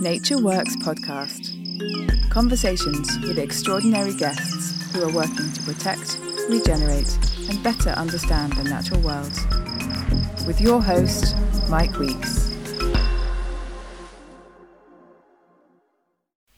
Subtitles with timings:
[0.00, 2.30] Nature Works podcast.
[2.30, 7.18] Conversations with extraordinary guests who are working to protect, regenerate,
[7.50, 9.30] and better understand the natural world.
[10.46, 11.36] With your host,
[11.68, 12.50] Mike Weeks.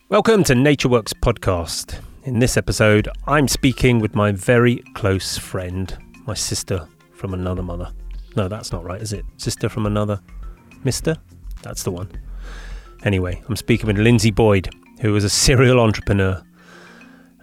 [0.07, 1.99] Welcome to Nature Works podcast.
[2.23, 7.91] In this episode, I'm speaking with my very close friend, my sister from another mother.
[8.37, 9.25] No, that's not right, is it?
[9.35, 10.21] Sister from another
[10.85, 11.17] mister?
[11.61, 12.09] That's the one.
[13.05, 14.69] Anyway, I'm speaking with Linzi Boyd,
[15.01, 16.41] who is a serial entrepreneur,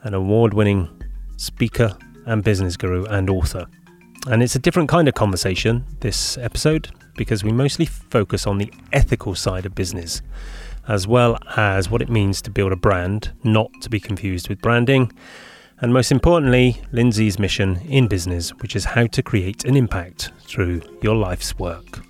[0.02, 0.88] an award winning
[1.36, 3.66] speaker and business guru and author.
[4.26, 8.72] And it's a different kind of conversation this episode because we mostly focus on the
[8.94, 10.22] ethical side of business,
[10.88, 14.62] as well as what it means to build a brand, not to be confused with
[14.62, 15.12] branding.
[15.80, 20.80] And most importantly, Linzi's mission in business, which is how to create an impact through
[21.02, 22.00] your life's work.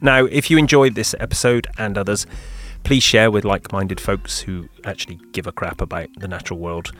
[0.00, 2.26] Now, if you enjoyed this episode and others,
[2.82, 6.92] please share with like minded folks who actually give a crap about the natural world.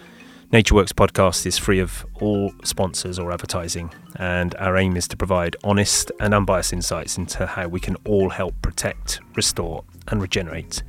[0.52, 5.56] NatureWorks podcast is free of all sponsors or advertising, and our aim is to provide
[5.64, 10.82] honest and unbiased insights into how we can all help protect, restore, and regenerate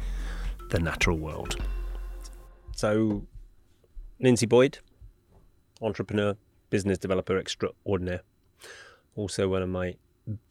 [0.70, 1.58] the natural world.
[2.76, 3.24] So,
[4.24, 4.80] Linzi Boyd,
[5.82, 6.36] entrepreneur,
[6.70, 8.22] business developer extraordinaire,
[9.16, 9.96] also one of my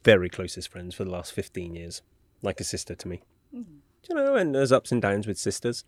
[0.05, 2.03] very closest friends for the last 15 years,
[2.43, 3.23] like a sister to me.
[3.55, 3.65] Mm.
[4.09, 5.85] You know, and there's ups and downs with sisters,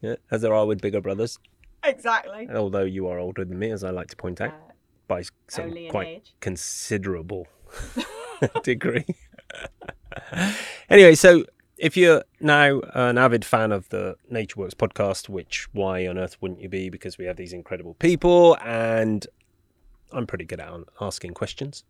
[0.00, 1.38] yeah, as there are with bigger brothers.
[1.84, 2.48] Exactly.
[2.52, 4.72] Although you are older than me, as I like to point out, uh,
[5.06, 6.34] by some quite age.
[6.40, 7.46] considerable
[8.64, 9.06] degree.
[10.90, 11.44] anyway, so
[11.78, 16.60] if you're now an avid fan of the NatureWorks podcast, which why on earth wouldn't
[16.60, 16.90] you be?
[16.90, 19.24] Because we have these incredible people, and
[20.12, 21.84] I'm pretty good at asking questions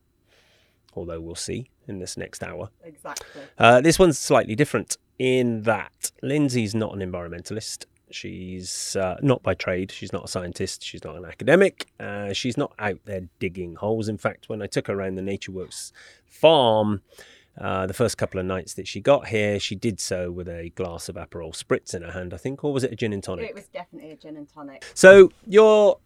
[0.96, 2.70] although we'll see in this next hour.
[2.84, 3.42] Exactly.
[3.58, 7.84] Uh, this one's slightly different in that Linzi's not an environmentalist.
[8.10, 9.90] She's uh, not by trade.
[9.90, 10.82] She's not a scientist.
[10.84, 11.86] She's not an academic.
[11.98, 14.08] Uh, she's not out there digging holes.
[14.08, 15.92] In fact, when I took her around the NatureWorks
[16.24, 17.02] farm,
[17.58, 20.70] uh, the first couple of nights that she got here, she did so with a
[20.76, 23.22] glass of Aperol Spritz in her hand, I think, or was it a gin and
[23.22, 23.48] tonic?
[23.48, 24.84] It was definitely a gin and tonic.
[24.94, 25.98] So you're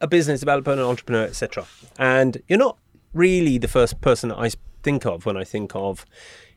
[0.00, 1.66] a business developer, an entrepreneur, etc.,
[1.98, 2.76] and you're not
[3.12, 4.50] really the first person I
[4.82, 6.06] think of when I think of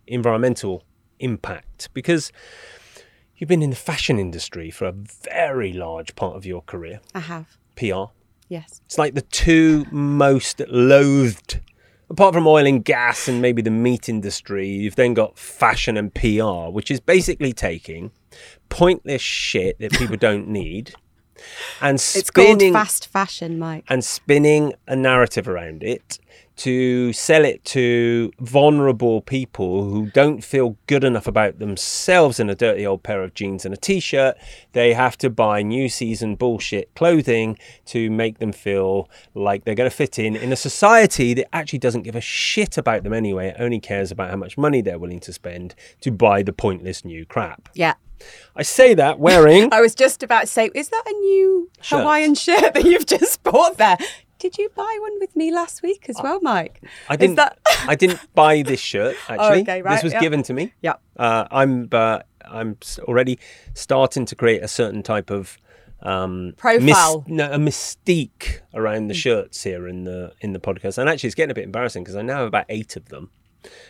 [0.07, 0.83] environmental
[1.19, 2.31] impact because
[3.37, 7.01] you've been in the fashion industry for a very large part of your career.
[7.15, 7.57] I have.
[7.75, 8.11] PR.
[8.49, 8.81] Yes.
[8.85, 11.59] It's like the two most loathed,
[12.09, 16.13] apart from oil and gas and maybe the meat industry, you've then got fashion and
[16.13, 18.11] PR, which is basically taking
[18.69, 20.93] pointless shit that people don't need
[21.81, 23.85] and spinning, it's called fast fashion, Mike.
[23.89, 26.19] And spinning a narrative around it
[26.55, 32.55] to sell it to vulnerable people who don't feel good enough about themselves in a
[32.55, 34.37] dirty old pair of jeans and a t-shirt.
[34.73, 39.89] They have to buy new season bullshit clothing to make them feel like they're going
[39.89, 43.47] to fit in in a society that actually doesn't give a shit about them anyway.
[43.47, 47.03] It only cares about how much money they're willing to spend to buy the pointless
[47.03, 47.69] new crap.
[47.73, 47.95] Yeah
[48.55, 49.69] I say that wearing.
[49.71, 51.99] I was just about to say, is that a new shirt.
[51.99, 53.97] Hawaiian shirt that you've just bought there?
[54.43, 56.83] Did you buy one with me last week as well, Mike?
[57.07, 57.35] I didn't.
[57.37, 57.59] That...
[57.87, 59.59] I didn't buy this shirt actually.
[59.59, 60.21] Oh, okay, right, this was yep.
[60.21, 60.73] given to me.
[60.81, 60.95] Yeah.
[61.15, 61.87] Uh, I'm.
[61.91, 63.39] Uh, I'm already
[63.73, 65.57] starting to create a certain type of
[66.01, 69.17] um, profile, mis- no, a mystique around the mm.
[69.17, 70.97] shirts here in the in the podcast.
[70.97, 73.31] And actually, it's getting a bit embarrassing because I now have about eight of them.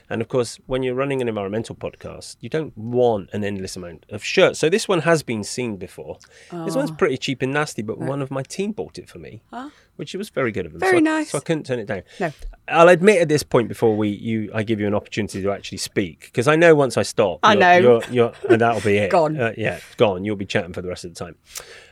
[0.09, 4.05] And of course, when you're running an environmental podcast, you don't want an endless amount
[4.09, 4.59] of shirts.
[4.59, 6.17] So this one has been seen before.
[6.51, 6.65] Oh.
[6.65, 6.95] This one's oh.
[6.95, 8.09] pretty cheap and nasty, but right.
[8.09, 9.41] one of my team bought it for me.
[9.49, 9.69] Huh?
[9.95, 10.79] which was very good of them.
[10.79, 11.27] Very so nice.
[11.27, 12.03] I, so I couldn't turn it down.
[12.19, 12.31] No.
[12.67, 15.79] I'll admit at this point before we you I give you an opportunity to actually
[15.79, 18.97] speak because I know once I stop, I you're, know, you're, you're, and that'll be
[18.97, 19.11] it.
[19.11, 19.37] gone.
[19.37, 20.23] Uh, yeah, gone.
[20.23, 21.35] You'll be chatting for the rest of the time.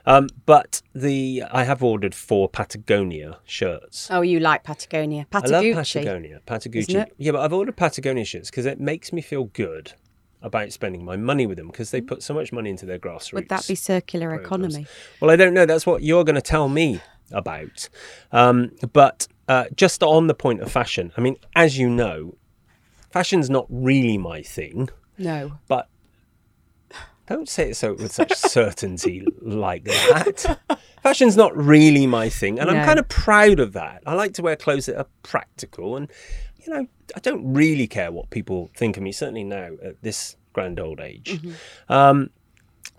[0.06, 4.10] Um, but the I have ordered four Patagonia shirts.
[4.10, 5.28] Oh, you like Patagonia?
[5.30, 5.48] Patagucci.
[5.48, 6.42] I love Patagonia.
[6.48, 7.06] Patagucci.
[7.18, 9.94] Yeah, but I've ordered Patagonia shirts because it makes me feel good
[10.42, 13.33] about spending my money with them because they put so much money into their grassroots.
[13.33, 14.75] Would that be circular programs.
[14.75, 14.88] economy?
[15.19, 15.65] Well, I don't know.
[15.65, 17.01] That's what you're going to tell me
[17.31, 17.89] about.
[18.31, 22.36] Um, but uh, just on the point of fashion, I mean, as you know,
[23.12, 24.89] fashion's not really my thing.
[25.18, 25.59] No.
[25.68, 25.88] But
[27.31, 30.60] don't say it so with such certainty like that.
[31.04, 32.75] Fashion's not really my thing, and no.
[32.75, 34.04] I'm kind of proud of that.
[34.06, 36.10] I like to wear clothes that are practical, and
[36.66, 39.12] you know, I don't really care what people think of me.
[39.12, 41.39] Certainly now at this grand old age.
[41.42, 41.94] Mm-hmm.
[41.94, 42.30] Um,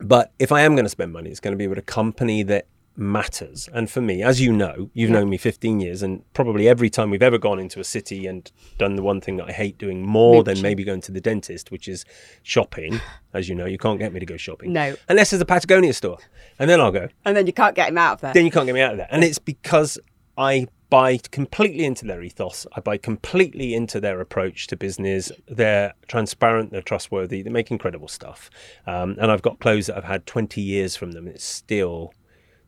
[0.01, 2.43] but if I am going to spend money, it's going to be with a company
[2.45, 2.67] that
[2.97, 3.69] matters.
[3.73, 5.21] And for me, as you know, you've Yeah.
[5.21, 8.51] known me 15 years, and probably every time we've ever gone into a city and
[8.79, 11.71] done the one thing that I hate doing more than maybe going to the dentist,
[11.71, 12.05] which is
[12.43, 13.01] shopping.
[13.35, 14.73] As you know, you can't get me to go shopping.
[14.73, 14.95] No.
[15.09, 16.19] Unless there's a Patagonia store.
[16.59, 17.09] And then I'll go.
[17.25, 18.35] And then you can't get him out of there.
[18.35, 19.09] Then you can't get me out of there.
[19.11, 19.99] And it's because
[20.37, 22.67] I buy completely into their ethos.
[22.77, 25.33] I buy completely into their approach to business.
[25.49, 28.51] They're transparent, they're trustworthy, they make incredible stuff.
[28.87, 31.27] Um, and I've got clothes that I've had 20 years from them.
[31.27, 32.13] It's still,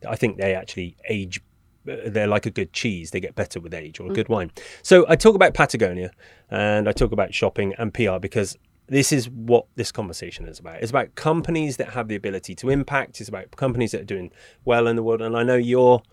[0.07, 1.41] I think they actually age.
[1.89, 3.11] uh, They're like a good cheese.
[3.11, 4.51] They get better with age or a good wine.
[4.81, 6.11] So I talk about Patagonia
[6.49, 8.57] and I talk about shopping and PR because
[8.87, 10.81] this is what this conversation is about.
[10.81, 13.19] It's about companies that have the ability to impact.
[13.19, 14.31] It's about companies that are doing
[14.63, 15.21] well in the world.
[15.21, 16.03] And I know you're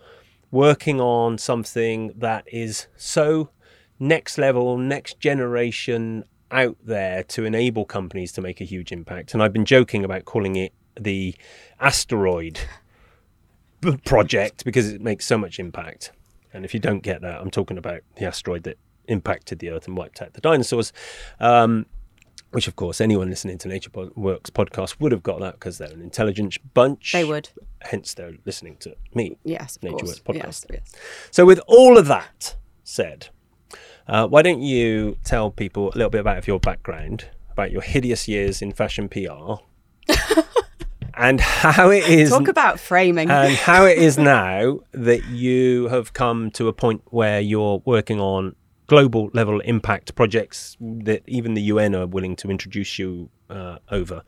[0.49, 3.49] working on something that is so
[3.99, 9.33] next level, next generation out there to enable companies to make a huge impact.
[9.33, 11.35] And I've been joking about calling it the
[11.79, 12.59] asteroid
[14.05, 16.11] project because it makes so much impact.
[16.53, 18.77] And if you don't get that, I'm talking about the asteroid that
[19.07, 20.93] impacted the Earth and wiped out the dinosaurs.
[21.39, 21.85] Um,
[22.51, 25.79] which, of course, anyone listening to Nature Pod- Works podcast would have got that because
[25.79, 27.11] they're an intelligent bunch.
[27.11, 27.49] They would.
[27.81, 29.37] Hence, they're listening to me.
[29.43, 30.21] Yes, of Nature course.
[30.27, 30.71] Works Yes, podcast.
[30.71, 30.95] yes.
[31.31, 33.29] So, with all of that said,
[34.07, 38.27] uh, why don't you tell people a little bit about your background, about your hideous
[38.27, 39.55] years in fashion PR,
[41.23, 43.29] and how it is Talk about framing.
[43.31, 48.19] and how it is now that you have come to a point where you're working
[48.19, 48.55] on
[48.87, 54.23] global level impact projects that even the UN are willing to introduce you uh, over.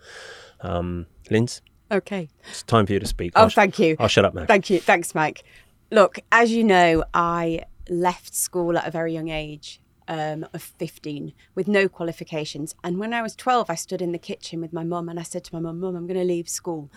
[0.62, 1.62] Um, Linz,
[1.92, 2.30] okay.
[2.50, 3.34] it's time for you to speak.
[3.36, 3.98] Oh, I'll sh- thank you.
[4.00, 4.46] I'll shut up now.
[4.46, 4.80] Thank you.
[4.80, 5.44] Thanks, Mike.
[5.92, 11.34] Look, as you know, I left school at a very young age um, of 15
[11.54, 12.76] with no qualifications.
[12.84, 15.24] And when I was 12, I stood in the kitchen with my mum and I
[15.24, 16.92] said to my mum, Mum, I'm going to leave school.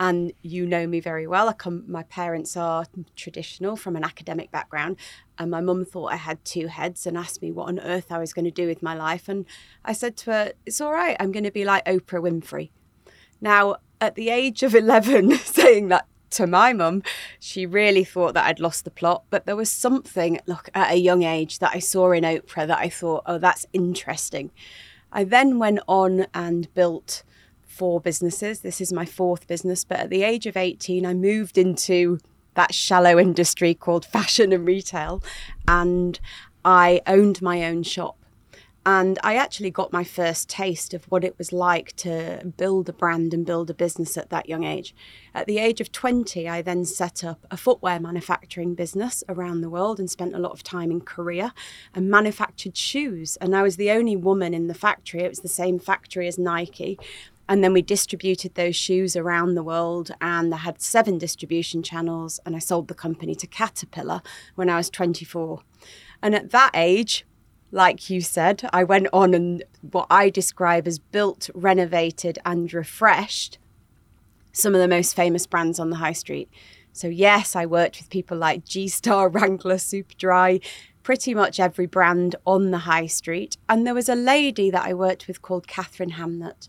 [0.00, 1.48] And you know me very well.
[1.48, 4.96] I come, my parents are traditional from an academic background.
[5.38, 8.18] And my mum thought I had two heads and asked me what on earth I
[8.18, 9.28] was going to do with my life.
[9.28, 9.46] And
[9.84, 11.16] I said to her, It's all right.
[11.20, 12.70] I'm going to be like Oprah Winfrey.
[13.40, 17.02] Now, at the age of 11, saying that to my mum,
[17.40, 19.24] she really thought that I'd lost the plot.
[19.30, 22.78] But there was something, look, at a young age that I saw in Oprah that
[22.78, 24.50] I thought, oh, that's interesting.
[25.12, 27.22] I then went on and built
[27.62, 28.60] four businesses.
[28.60, 29.84] This is my fourth business.
[29.84, 32.18] But at the age of 18, I moved into
[32.54, 35.22] that shallow industry called fashion and retail.
[35.66, 36.18] And
[36.64, 38.16] I owned my own shop.
[38.86, 42.92] And I actually got my first taste of what it was like to build a
[42.92, 44.94] brand and build a business at that young age.
[45.34, 49.70] At the age of 20, I then set up a footwear manufacturing business around the
[49.70, 51.54] world and spent a lot of time in Korea
[51.94, 53.36] and manufactured shoes.
[53.40, 55.22] And I was the only woman in the factory.
[55.22, 56.98] It was the same factory as Nike.
[57.48, 62.40] And then we distributed those shoes around the world, and I had seven distribution channels.
[62.44, 64.20] And I sold the company to Caterpillar
[64.56, 65.60] when I was 24.
[66.22, 67.26] And at that age,
[67.74, 73.58] like you said, I went on and what I describe as built, renovated, and refreshed
[74.52, 76.48] some of the most famous brands on the high street.
[76.92, 80.62] So, yes, I worked with people like G Star, Wrangler, Superdry,
[81.02, 83.56] pretty much every brand on the high street.
[83.68, 86.68] And there was a lady that I worked with called Katharine Hamnett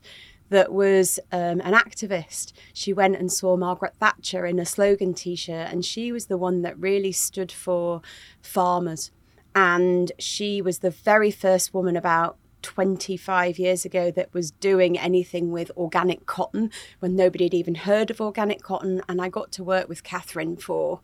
[0.50, 2.52] that was um, an activist.
[2.74, 6.38] She went and saw Margaret Thatcher in a slogan t shirt, and she was the
[6.38, 8.02] one that really stood for
[8.42, 9.12] farmers.
[9.56, 15.52] And she was the very first woman about 25 years ago that was doing anything
[15.52, 19.02] with organic cotton when nobody had even heard of organic cotton.
[19.08, 21.00] And I got to work with Katharine for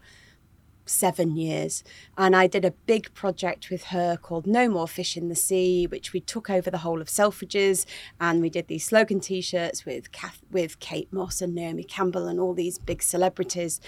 [0.86, 1.84] seven years.
[2.18, 5.88] And I did a big project with her called No More Fish in the Sea,
[5.88, 7.86] which we took over the whole of Selfridges.
[8.20, 12.28] And we did these slogan t shirts with, Kath- with Kate Moss and Naomi Campbell
[12.28, 13.80] and all these big celebrities.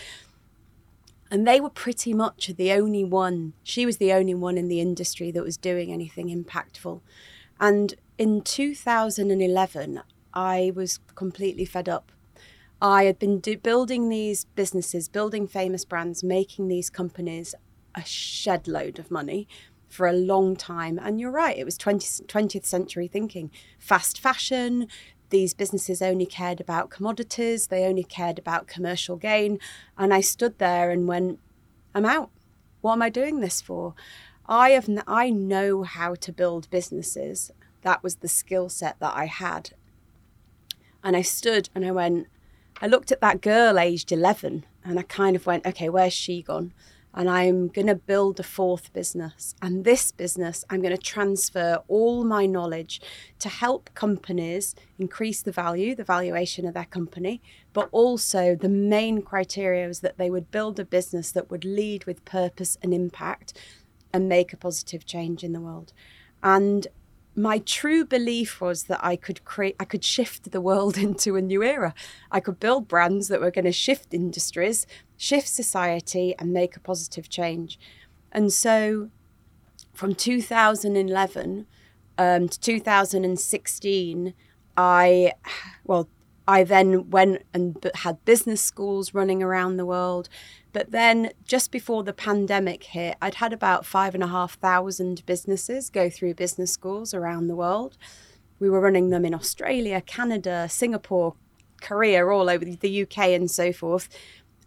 [1.34, 4.80] And they were pretty much the only one, she was the only one in the
[4.80, 7.02] industry that was doing anything impactful.
[7.60, 12.12] And in 2011, I was completely fed up.
[12.80, 17.56] I had been do- building these businesses, building famous brands, making these companies
[17.96, 19.48] a shed load of money
[19.90, 21.00] for a long time.
[21.02, 23.50] And you're right, it was 20, 20th century thinking.
[23.80, 24.88] Fast fashion,
[25.34, 29.60] these businesses only cared about commodities, they only cared about commercial gain.
[29.98, 31.40] And I stood there and went,
[31.96, 32.30] I'm out.
[32.82, 33.96] What am I doing this for?
[34.46, 37.50] I have n- I know how to build businesses.
[37.82, 39.72] That was the skill set that I had.
[41.04, 42.28] And I stood and I went,
[42.80, 46.44] I looked at that girl aged 11 and I kind of went, okay, where's she
[46.44, 46.74] gone?
[47.14, 49.54] And I'm going to build a fourth business.
[49.62, 53.02] And this business, I'm going to transfer all my knowledge
[53.40, 57.42] to help companies increase the value, the valuation of their company,
[57.72, 62.06] but also the main criteria is that they would build a business that would lead
[62.06, 63.54] with purpose and impact
[64.12, 65.94] and make a positive change in the world.
[66.42, 66.88] And
[67.36, 71.42] my true belief was that I could create, I could shift the world into a
[71.42, 71.94] new era.
[72.32, 74.86] I could build brands that were going to shift industries,
[75.24, 77.80] shift society, and make a positive change.
[78.34, 79.10] And so
[79.94, 81.66] from 2011
[82.18, 84.34] um, to 2016,
[84.76, 85.34] I,
[85.86, 86.10] well,
[86.46, 90.28] I then went and had business schools running around the world.
[90.74, 95.26] But then just before the pandemic hit, I'd had about five and a half thousand
[95.26, 97.98] businesses go through business schools around the world.
[98.60, 101.36] We were running them in Australia, Canada, Singapore,
[101.80, 104.10] Korea, all over the UK and so forth.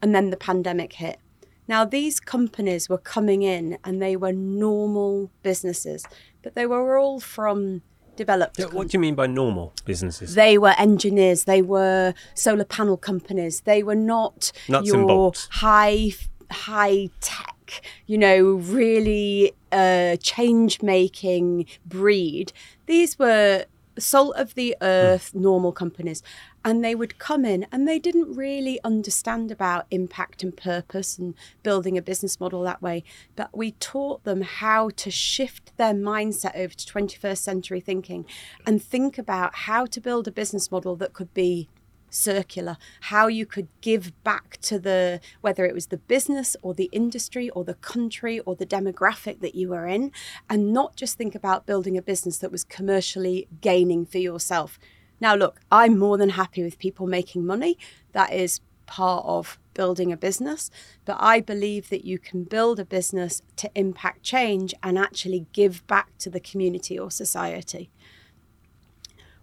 [0.06, 1.18] And then the pandemic hit.
[1.66, 6.04] Now, these companies were coming in and they were normal businesses,
[6.42, 7.82] but they were all from
[8.14, 8.56] developed.
[8.56, 10.36] Yeah, what do you mean by normal businesses?
[10.36, 15.48] They were engineers, they were solar panel companies, they were not Nuts and your bolts.
[15.50, 16.12] high
[16.52, 18.44] high tech, you know,
[18.78, 22.52] really uh, change making breed.
[22.86, 23.64] These were
[23.98, 24.84] salt of the hmm.
[24.84, 26.22] earth normal companies
[26.64, 31.34] and they would come in and they didn't really understand about impact and purpose and
[31.62, 33.04] building a business model that way
[33.36, 38.24] but we taught them how to shift their mindset over to 21st century thinking
[38.66, 41.68] and think about how to build a business model that could be
[42.10, 46.88] circular how you could give back to the whether it was the business or the
[46.92, 50.12] industry or the country or the demographic that you were in
[50.48, 54.78] and not just think about building a business that was commercially gaining for yourself.
[55.20, 57.78] Now look i'm more than happy with people making money.
[58.12, 60.70] That is part of building a business.
[61.04, 65.86] But i believe that you can build a business to impact change and actually give
[65.86, 67.90] back to the community or society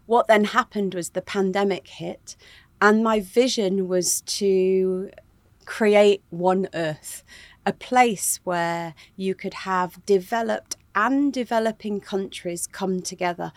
[0.05, 2.35] what then happened was the pandemic hit,
[2.81, 5.09] and my vision was to
[5.65, 7.23] create One Earth,
[7.65, 13.51] a place where you could have developed and developing countries come together.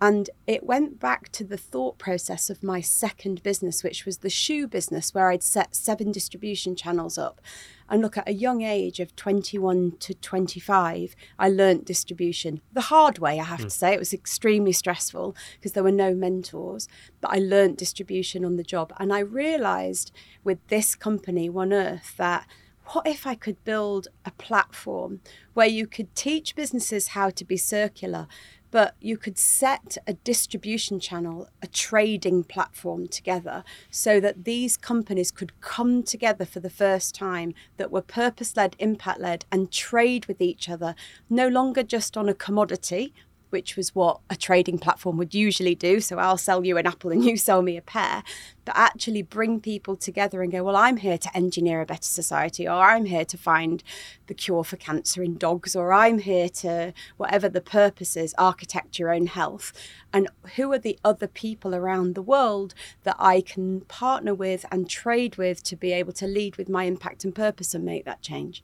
[0.00, 4.30] And it went back to the thought process of my second business, which was the
[4.30, 7.40] shoe business, where I'd set seven distribution channels up.
[7.88, 13.18] And look, at a young age of 21 to 25, I learnt distribution the hard
[13.18, 13.70] way, I have to hmm.
[13.70, 13.92] say.
[13.92, 16.86] It was extremely stressful because there were no mentors,
[17.20, 18.92] but I learnt distribution on the job.
[18.98, 20.12] And I realized
[20.44, 22.46] with this company, One Earth, that
[22.92, 25.20] what if I could build a platform
[25.52, 28.26] where you could teach businesses how to be circular,
[28.70, 35.30] but you could set a distribution channel, a trading platform together so that these companies
[35.30, 40.26] could come together for the first time that were purpose led, impact led, and trade
[40.26, 40.94] with each other,
[41.30, 43.12] no longer just on a commodity.
[43.50, 46.00] Which was what a trading platform would usually do.
[46.00, 48.22] So I'll sell you an apple and you sell me a pear,
[48.64, 52.68] but actually bring people together and go, Well, I'm here to engineer a better society,
[52.68, 53.82] or I'm here to find
[54.26, 58.98] the cure for cancer in dogs, or I'm here to, whatever the purpose is, architect
[58.98, 59.72] your own health.
[60.12, 62.74] And who are the other people around the world
[63.04, 66.84] that I can partner with and trade with to be able to lead with my
[66.84, 68.62] impact and purpose and make that change?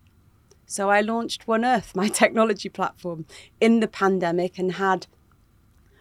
[0.75, 3.27] So I launched One Earth, my technology platform,
[3.61, 5.07] in the pandemic and had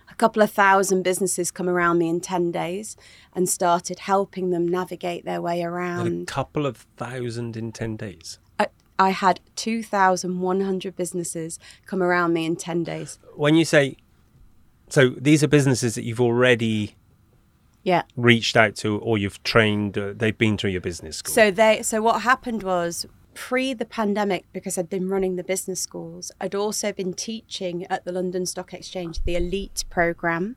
[0.10, 2.98] a couple of thousand businesses come around me in 10 days
[3.36, 8.40] and started helping them navigate their way And a couple of thousand in 10 days.
[8.58, 13.20] I, I had 2,100 businesses come around me in 10 days.
[13.36, 13.98] When you say,
[14.90, 16.96] so these are businesses that you've already
[17.84, 18.02] Yeah.
[18.18, 21.32] reached out to or you've trained, uh, they've been through your business school.
[21.32, 25.82] So they so what happened was pre the pandemic because I'd been running the business
[25.82, 30.56] schools, I'd also been teaching at the London Stock Exchange the elite program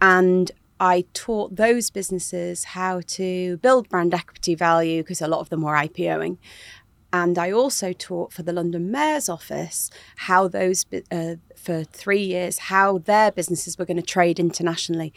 [0.00, 5.48] and I taught those businesses how to build brand equity value because a lot of
[5.48, 6.36] them were IPOing.
[7.12, 12.58] And I also taught for the London Mayor's office how those, uh, for three years,
[12.58, 15.14] how their businesses were going to trade internationally.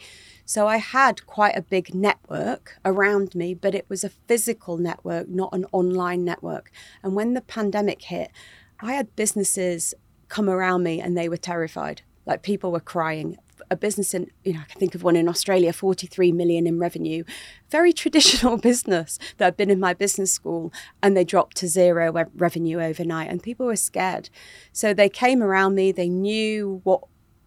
[0.50, 5.28] So I had quite a big network around me, but it was a physical network,
[5.28, 6.72] not an online network.
[7.04, 8.32] And when the pandemic hit,
[8.80, 9.94] I had businesses
[10.26, 12.02] come around me and they were terrified.
[12.26, 13.36] Like people were crying.
[13.70, 16.80] A business in, you know, I can think of one in Australia, 43 million in
[16.80, 17.22] revenue.
[17.68, 22.26] Very traditional business that had been in my business school and they dropped to zero
[22.34, 24.30] revenue overnight and people were scared.
[24.72, 27.02] So they came around me, they knew what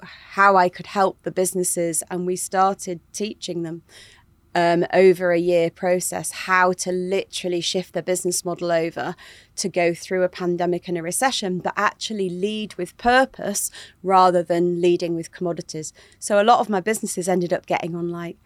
[0.05, 3.83] how I could help the businesses and we started teaching them.
[4.55, 9.15] um, over a year process how to literally shift their business model over
[9.55, 13.71] to go through a pandemic and a recession, but actually lead with purpose
[14.03, 15.93] rather than leading with commodities.
[16.19, 18.37] So a lot of my businesses ended up getting on like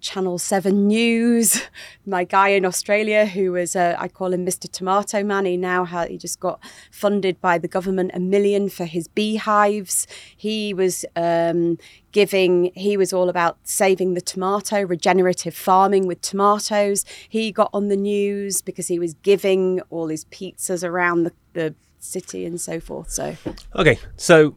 [0.00, 1.62] Channel 7 News.
[2.06, 4.70] My guy in Australia, who was, uh, I call him Mr.
[4.70, 9.08] Tomato Man, he now he just got funded by the government a million for his
[9.08, 10.06] beehives.
[10.36, 11.78] He was um,
[12.12, 17.04] giving, he was all about saving the tomato, regenerative farming with tomatoes.
[17.28, 21.74] He got on the news because he was giving all his pizzas around the, the
[21.98, 23.10] city and so forth.
[23.10, 23.36] So,
[23.76, 24.56] Okay, so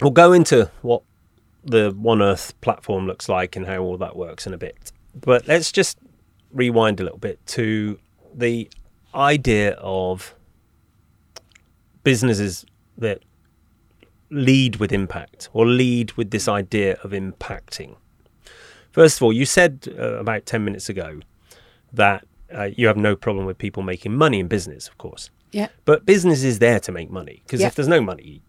[0.00, 1.02] we'll go into what
[1.64, 4.92] the One Earth platform looks like and how all that works in a bit.
[5.14, 5.98] But let's just
[6.52, 7.98] rewind a little bit to
[8.34, 8.68] the
[9.14, 10.34] idea of
[12.04, 12.64] businesses
[12.98, 13.20] that
[14.30, 17.96] lead with impact or lead with this idea of impacting.
[18.90, 21.20] First of all, you said uh, about 10 minutes ago
[21.92, 25.30] that uh, you have no problem with people making money in business, of course.
[25.52, 25.68] yeah.
[25.84, 27.68] But business is there to make money because Yeah.
[27.68, 28.42] if there's no money,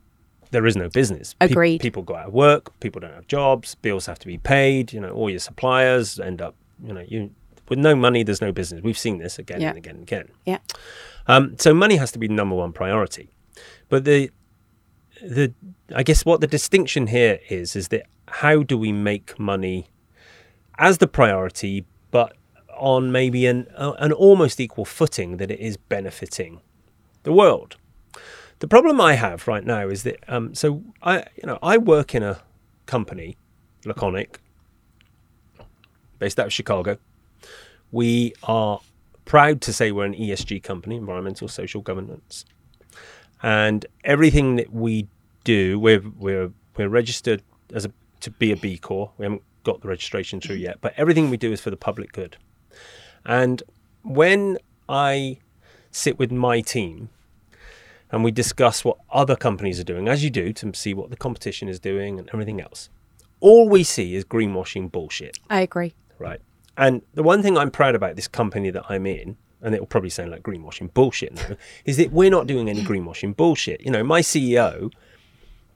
[0.54, 1.34] there is no business.
[1.34, 1.82] Pe- Agreed.
[1.82, 2.80] people go out of work.
[2.80, 3.76] People don't have jobs.
[3.76, 4.94] Bills have to be paid.
[4.94, 6.56] You know, all your suppliers end up.
[6.82, 7.32] You know, you
[7.70, 8.82] with no money, there's no business.
[8.84, 9.70] We've seen this again Yeah.
[9.70, 10.28] and again and again.
[10.46, 10.60] Yeah.
[11.28, 13.30] Um, so money has to be the number one priority.
[13.90, 14.32] But the
[15.22, 15.54] the
[15.96, 19.88] I guess what the distinction here is is that how do we make money
[20.78, 22.36] as the priority, but
[22.76, 26.60] on maybe an uh, an almost equal footing that it is benefiting
[27.24, 27.78] the world.
[28.64, 32.16] The problem I have right now is that um, so I you know I work
[32.16, 32.42] in a
[32.86, 33.36] company,
[33.84, 34.40] Laconic,
[36.18, 36.98] based out of Chicago.
[37.92, 38.80] We are
[39.26, 42.46] proud to say we're an ESG company, environmental social governance,
[43.42, 45.10] and everything that we
[45.44, 47.44] do, we're we're we're registered
[47.74, 47.92] as a
[48.22, 49.12] to be a B Corp.
[49.18, 52.14] We haven't got the registration through yet, but everything we do is for the public
[52.14, 52.38] good.
[53.26, 53.62] And
[54.04, 55.40] when I
[55.92, 57.10] sit with my team
[58.14, 61.18] and we discuss what other companies are doing, as you do, to see what the
[61.18, 62.90] competition is doing and everything else,
[63.40, 65.96] all we see is greenwashing bullshit I agree.
[66.20, 66.40] right?
[66.78, 69.88] And the one thing I'm proud about this company that I'm in, and it will
[69.88, 73.82] probably sound like greenwashing bullshit now, is that we're not doing any greenwashing bullshit.
[73.82, 74.92] You know, my CEO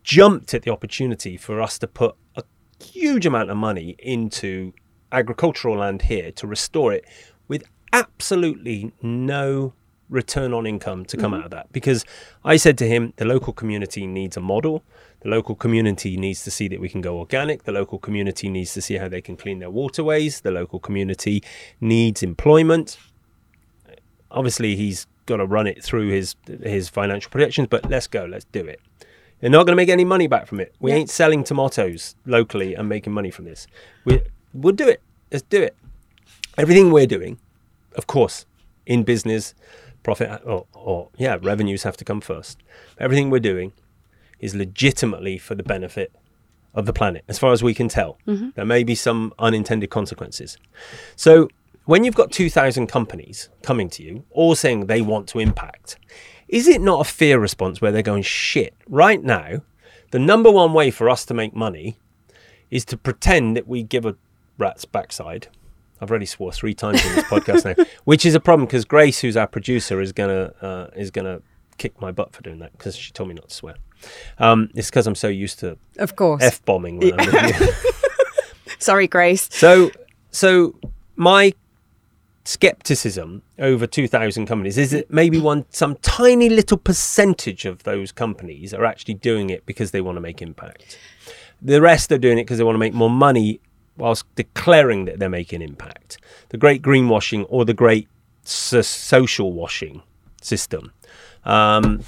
[0.04, 2.44] jumped at the opportunity for us to put a
[2.84, 4.74] huge amount of money into
[5.12, 7.04] agricultural land here to restore it
[7.48, 7.64] with
[7.94, 9.74] absolutely no
[10.10, 11.40] return on income to come mm-hmm.
[11.40, 11.72] out of that.
[11.72, 12.06] Because
[12.44, 14.84] I said to him the local community needs a model.
[15.22, 17.64] The local community needs to see that we can go organic.
[17.64, 20.42] The local community needs to see how they can clean their waterways.
[20.42, 21.44] The local community
[21.82, 22.98] needs employment.
[24.32, 28.46] Obviously he's got to run it through his his financial projections but let's go let's
[28.46, 28.80] do it.
[29.42, 30.74] They're not going to make any money back from it.
[30.80, 30.98] We Yeah.
[30.98, 33.68] ain't selling tomatoes locally and making money from this.
[34.04, 35.00] We, we'll do it.
[35.32, 35.76] Let's do it.
[36.58, 37.40] Everything we're doing
[37.96, 38.46] of course
[38.86, 39.54] in business
[40.08, 42.64] profit or, or yeah revenues have to come first.
[42.98, 43.74] Everything we're doing
[44.40, 46.14] is legitimately for the benefit
[46.74, 48.18] of the planet as far as we can tell.
[48.26, 48.50] Mm-hmm.
[48.56, 50.58] There may be some unintended consequences.
[51.18, 51.50] So
[51.84, 55.98] when you've got 2000 companies coming to you all saying they want to impact
[56.48, 59.62] is it not a fear response where they're going shit right now
[60.12, 62.00] the number one way for us to make money
[62.72, 64.16] is to pretend that we give a
[64.58, 65.48] rat's backside.
[66.02, 69.20] I've already swore three times in this podcast now, which is a problem because Grace,
[69.20, 71.42] who's our producer, is gonna uh, is gonna
[71.78, 73.76] kick my butt for doing that because she told me not to swear.
[74.40, 76.44] Um, it's because I'm so used to Of course.
[76.44, 78.74] f bombing when I'm with you.
[78.80, 79.48] Sorry, Grace.
[79.52, 79.90] So,
[80.30, 80.76] so
[81.16, 81.54] my
[82.46, 88.74] skepticism over 2,000 companies is that maybe one some tiny little percentage of those companies
[88.74, 90.98] are actually doing it because they want to make impact.
[91.62, 93.60] The rest are doing it because they want to make more money
[93.98, 96.18] whilst declaring that they're making impact.
[96.50, 98.08] The great greenwashing or the great
[98.44, 100.02] so- social washing
[100.42, 100.92] system.
[101.44, 102.04] Um,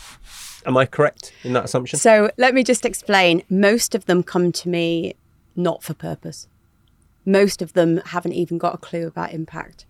[0.65, 1.99] am I correct in that assumption?
[1.99, 3.43] So let me just explain.
[3.49, 5.15] Most of them come to me
[5.55, 6.47] not for purpose.
[7.25, 9.85] Most of them haven't even got a clue about impact.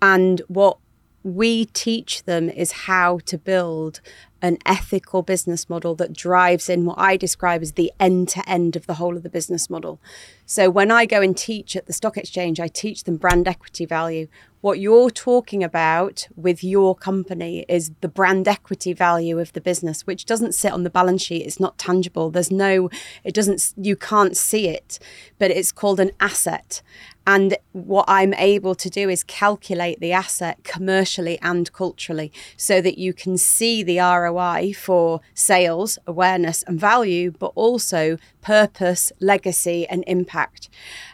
[0.00, 0.78] And what
[1.24, 4.00] we teach them is how to build
[4.40, 8.74] an ethical business model that drives in what I describe as the end to end
[8.74, 10.00] of the whole of the business model.
[10.46, 13.86] So when I go and teach at the stock exchange, I teach them brand equity
[13.86, 14.26] value.
[14.62, 20.06] What you're talking about with your company is the brand equity value of the business,
[20.06, 21.44] which doesn't sit on the balance sheet.
[21.44, 22.30] It's not tangible.
[22.30, 22.88] There's no,
[23.24, 25.00] it doesn't, you can't see it,
[25.40, 26.80] but it's called an asset.
[27.26, 32.98] And what I'm able to do is calculate the asset commercially and culturally so that
[32.98, 40.04] you can see the ROI for sales, awareness, and value, but also purpose, legacy, and
[40.06, 40.68] impact.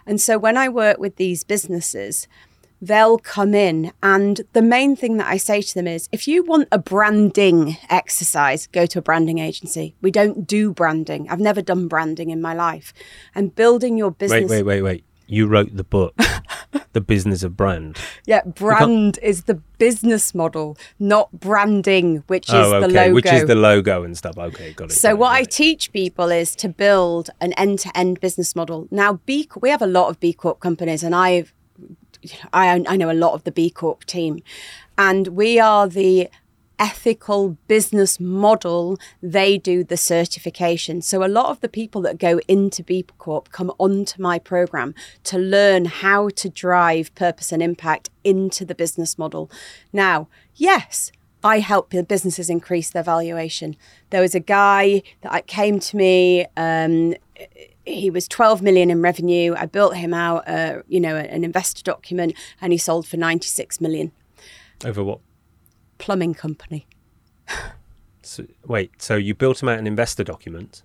[0.04, 2.28] And so when I work with these businesses,
[2.80, 6.44] they'll come in and the main thing that I say to them is if you
[6.44, 11.62] want a branding exercise go to a branding agency we don't do branding I've never
[11.62, 12.92] done branding in my life
[13.34, 15.04] and building your business Wait, wait, wait, wait.
[15.30, 16.18] You wrote the book,
[16.94, 17.98] The Business of Brand.
[18.24, 23.12] Yeah, brand is the business model, not branding, which is oh, the logo.
[23.12, 24.38] Which is the logo and stuff.
[24.38, 24.94] Okay, got it.
[24.94, 25.50] So got what got I it.
[25.50, 28.88] teach people is to build an end-to-end business model.
[28.90, 31.52] Now, B we have a lot of B Corp companies, and I've
[32.52, 34.42] I I know a lot of the B Corp team,
[34.96, 36.28] and we are the
[36.78, 42.38] ethical business model they do the certification so a lot of the people that go
[42.46, 48.10] into b corp come onto my program to learn how to drive purpose and impact
[48.22, 49.50] into the business model
[49.92, 51.10] now yes
[51.44, 53.76] I help businesses increase their valuation.
[54.10, 56.46] There was a guy that came to me.
[56.56, 57.14] Um,
[57.88, 59.54] he was 12 million in revenue.
[59.56, 63.80] I built him out, uh, you know, an investor document, and he sold for 96
[63.80, 64.12] million.
[64.84, 65.20] Over what?
[65.98, 66.86] Plumbing company.
[68.22, 70.82] So, wait, so you built him out an investor document,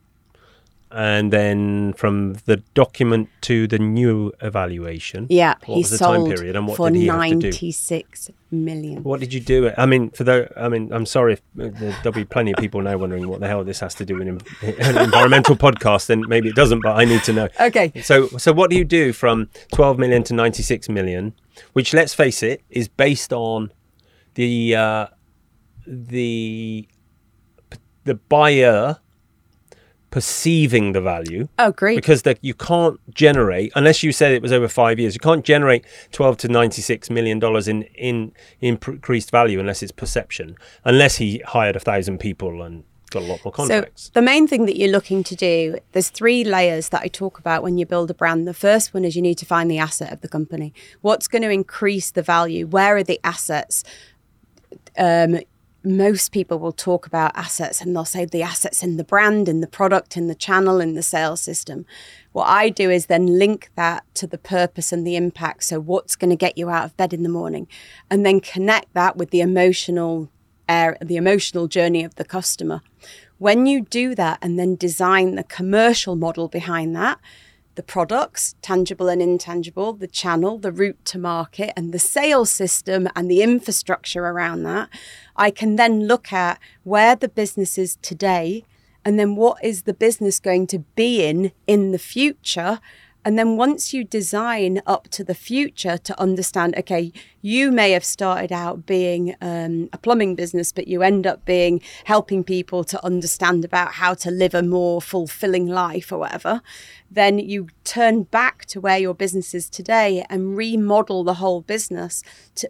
[0.94, 5.26] and then from the document to the new evaluation.
[5.30, 7.48] Yeah, What he was the time period and what for did he have to do?
[7.48, 9.04] 96 million.
[9.04, 9.72] What did you do?
[9.78, 12.58] I mean, for the, I mean, I'm sorry if uh, there- there'll be plenty of
[12.58, 14.42] people now wondering what the hell this has to do with an,
[14.80, 17.48] an environmental podcast, Then maybe it doesn't, but I need to know.
[17.60, 17.92] Okay.
[18.04, 21.34] So, so what do you do from 12 million to 96 million,
[21.74, 23.72] which, let's face it, is based on
[24.36, 25.08] the uh,
[25.88, 26.88] the
[28.06, 28.98] the buyer
[30.14, 31.96] perceiving the value Oh, great.
[31.96, 35.16] because that you can't generate unless you said it was over five years.
[35.16, 39.92] You can't generate twelve to ninety six million dollars in in increased value unless it's
[39.92, 40.56] perception.
[40.86, 44.04] Unless he hired a thousand people and got a lot more contacts.
[44.04, 47.40] So the main thing that you're looking to do, there's three layers that I talk
[47.40, 48.48] about when you build a brand.
[48.48, 50.76] The first one is you need to find the asset of the company.
[51.02, 52.68] What's going to increase the value?
[52.68, 53.84] Where are the assets?
[54.96, 55.40] Um,
[55.84, 59.60] most people will talk about assets and they'll say the assets in the brand, in
[59.62, 61.86] the product, in the channel, in the sales system.
[62.32, 65.66] What I do is then link that to the purpose and the impact.
[65.66, 67.68] So, what's going to get you out of bed in the morning?
[68.10, 70.30] And then connect that with the emotional
[70.70, 72.82] air, the emotional journey of the customer.
[73.38, 77.20] When you do that and then design the commercial model behind that,
[77.76, 83.08] the products, tangible and intangible, the channel, the route to market, and the sales system
[83.16, 84.90] and the infrastructure around that,
[85.36, 88.64] I can then look at where the business is today
[89.06, 92.80] and then what is the business going to be in in the future.
[93.26, 98.04] And then once you design up to the future to understand, okay, you may have
[98.04, 103.06] started out being um, a plumbing business, but you end up being helping people to
[103.06, 106.62] understand about how to live a more fulfilling life or whatever.
[107.10, 112.24] Then you turn back to where your business is today and remodel the whole business
[112.56, 112.70] to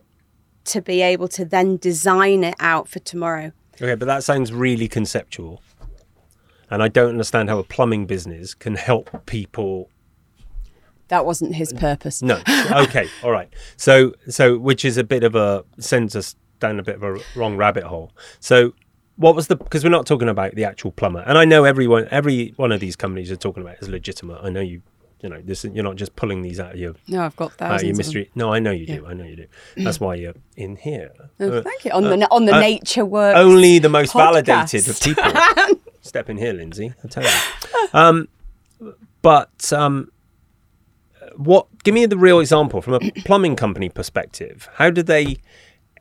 [0.66, 3.52] to be able to then design it out for tomorrow.
[3.82, 5.62] Okay, but that sounds really conceptual.
[6.70, 9.90] And I don't understand how a plumbing business can help people.
[11.14, 12.24] That wasn't his purpose.
[12.24, 12.42] No.
[12.86, 13.08] Okay.
[13.24, 13.50] All right.
[13.78, 17.20] So, so which is a bit of a sends us down a bit of a
[17.36, 18.12] wrong rabbit hole.
[18.40, 18.74] So,
[19.18, 19.56] what was the?
[19.56, 22.80] Because we're not talking about the actual plumber, and I know everyone, every one of
[22.80, 24.40] these companies you're talking about is legitimate.
[24.42, 24.82] I know you.
[25.22, 27.52] You know, this you're not just pulling these out of your No, I've got out
[27.52, 27.84] of thousands.
[27.84, 27.98] your of them.
[28.06, 28.32] mystery.
[28.36, 29.06] No, I know you do.
[29.08, 29.46] I know you do.
[29.78, 31.12] That's why you're in here.
[31.40, 31.92] Oh, Uh, thank you.
[31.92, 33.38] On the on the uh, nature work.
[33.38, 35.32] only the most validated of people.
[36.02, 36.94] Step in here, Linzi.
[37.04, 37.30] I tell you.
[37.94, 38.28] Um,
[39.22, 40.12] but um,
[41.36, 41.68] what?
[41.84, 44.70] Give me the real example from a plumbing company perspective.
[44.76, 45.38] How did they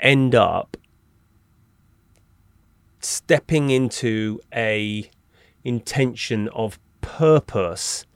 [0.00, 0.76] end up
[3.00, 5.10] stepping into a
[5.64, 8.06] intention of purpose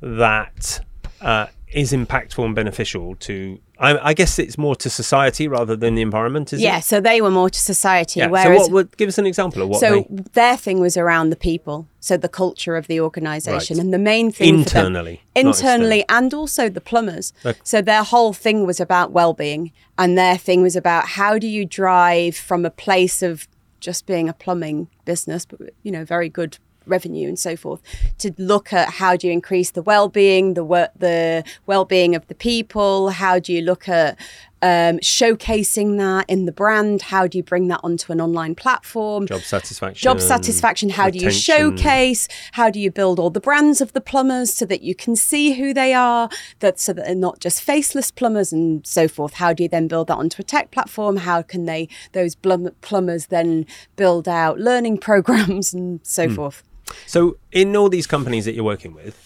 [0.00, 0.84] that
[1.20, 3.58] uh, is impactful and beneficial to?
[3.78, 6.52] I, I guess it's more to society rather than the environment.
[6.52, 6.72] Is Yeah, it?
[6.72, 8.20] Yeah, so they were more to society.
[8.20, 8.28] Yeah.
[8.42, 11.30] So what would give us an example of what so they their thing was around
[11.30, 13.84] the people, so the culture of the organisation, Right.
[13.84, 17.32] and the main thing for them- internally, internally, and also the plumbers.
[17.44, 17.58] Okay.
[17.64, 21.64] So their whole thing was about well-being, and their thing was about how do you
[21.64, 23.46] drive from a place of
[23.80, 27.80] just being a plumbing business, but you know, very good revenue and so forth,
[28.18, 32.34] to look at how do you increase the well-being, the work, the well-being of the
[32.34, 33.10] people.
[33.10, 34.18] How do you look at
[34.62, 37.02] um, showcasing that in the brand.
[37.02, 39.26] How do you bring that onto an online platform?
[39.26, 40.02] Job satisfaction.
[40.02, 40.90] Job satisfaction.
[40.90, 42.26] How do you showcase?
[42.52, 45.54] How do you build all the brands of the plumbers so that you can see
[45.54, 46.28] who they are?
[46.60, 49.34] That so that they're not just faceless plumbers and so forth.
[49.34, 51.18] How do you then build that onto a tech platform?
[51.18, 56.62] How can they those plum- plumbers then build out learning programs and so forth?
[57.06, 59.16] So, in all these companies that you're working with,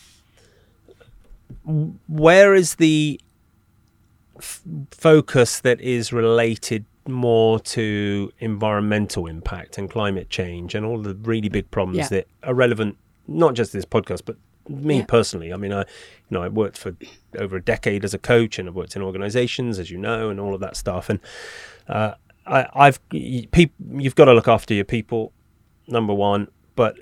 [2.09, 3.21] where is the
[4.39, 11.15] f- focus that is related more to environmental impact and climate change and all the
[11.15, 12.09] really big problems Yeah.
[12.09, 12.97] that are relevant,
[13.27, 14.37] not just this podcast, but
[14.69, 15.05] me Yeah.
[15.07, 15.53] personally.
[15.53, 15.87] I mean, I, you
[16.31, 16.95] know, I worked for
[17.39, 20.39] over a decade as a coach, and I've worked in organisations, as you know, and
[20.39, 21.09] all of that stuff.
[21.11, 21.19] And
[21.89, 22.15] uh,
[22.47, 25.33] I, I've, you've got to look after your people,
[25.89, 26.49] number one.
[26.77, 26.99] But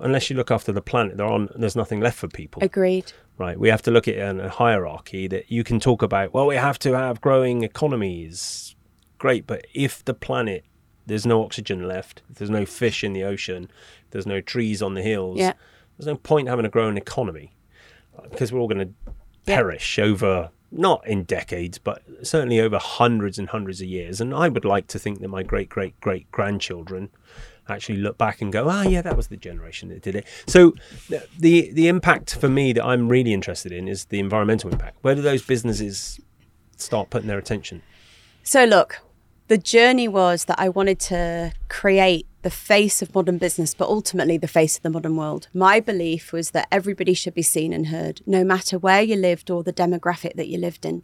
[0.00, 3.12] unless you look after the planet, there on there's nothing left for people Agreed.
[3.38, 3.58] right?
[3.58, 6.32] We have to look at it in a hierarchy that you can talk about.
[6.32, 8.76] Well, we have to have growing economies.
[9.18, 10.64] Great, but if the planet
[11.06, 13.68] there's no oxygen left, there's no fish in the ocean,
[14.10, 15.54] there's no trees on the hills, Yeah.
[15.98, 17.52] there's no point having a growing economy
[18.16, 18.94] uh, because we're all going to
[19.46, 19.56] Yeah.
[19.56, 24.20] perish over not in decades, but certainly over hundreds and hundreds of years.
[24.20, 27.08] And I would like to think that my great great great grandchildren
[27.70, 30.26] actually look back and go, ah, yeah, that was the generation that did it.
[30.46, 30.74] So
[31.08, 34.98] the- the the impact for me that I'm really interested in is the environmental impact.
[35.02, 36.20] Where do those businesses
[36.76, 37.82] start putting their attention?
[38.42, 39.00] So look,
[39.48, 44.38] the journey was that I wanted to create the face of modern business, but ultimately
[44.38, 45.48] the face of the modern world.
[45.52, 49.50] My belief was that everybody should be seen and heard, no matter where you lived
[49.50, 51.02] or the demographic that you lived in.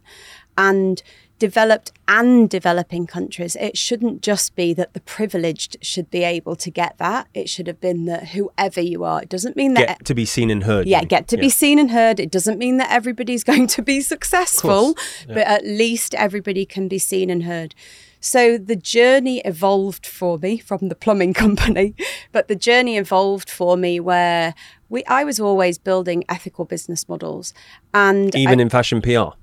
[0.57, 1.03] And
[1.39, 6.71] developed and developing countries, it shouldn't just be that the privileged should be able to
[6.71, 7.27] get that.
[7.33, 10.25] It should have been that whoever you are, it doesn't mean that Get to be
[10.25, 10.87] seen and heard.
[10.87, 12.19] yeah, get to be seen and heard.
[12.19, 14.95] It doesn't mean that everybody's going to be successful,
[15.27, 17.75] but at least everybody can be seen and heard.
[18.19, 21.93] So the journey evolved for me from the plumbing company,
[22.31, 24.55] but the journey evolved for me where
[24.89, 27.53] we I was always building ethical business models
[27.93, 29.35] and I- Even in fashion PR.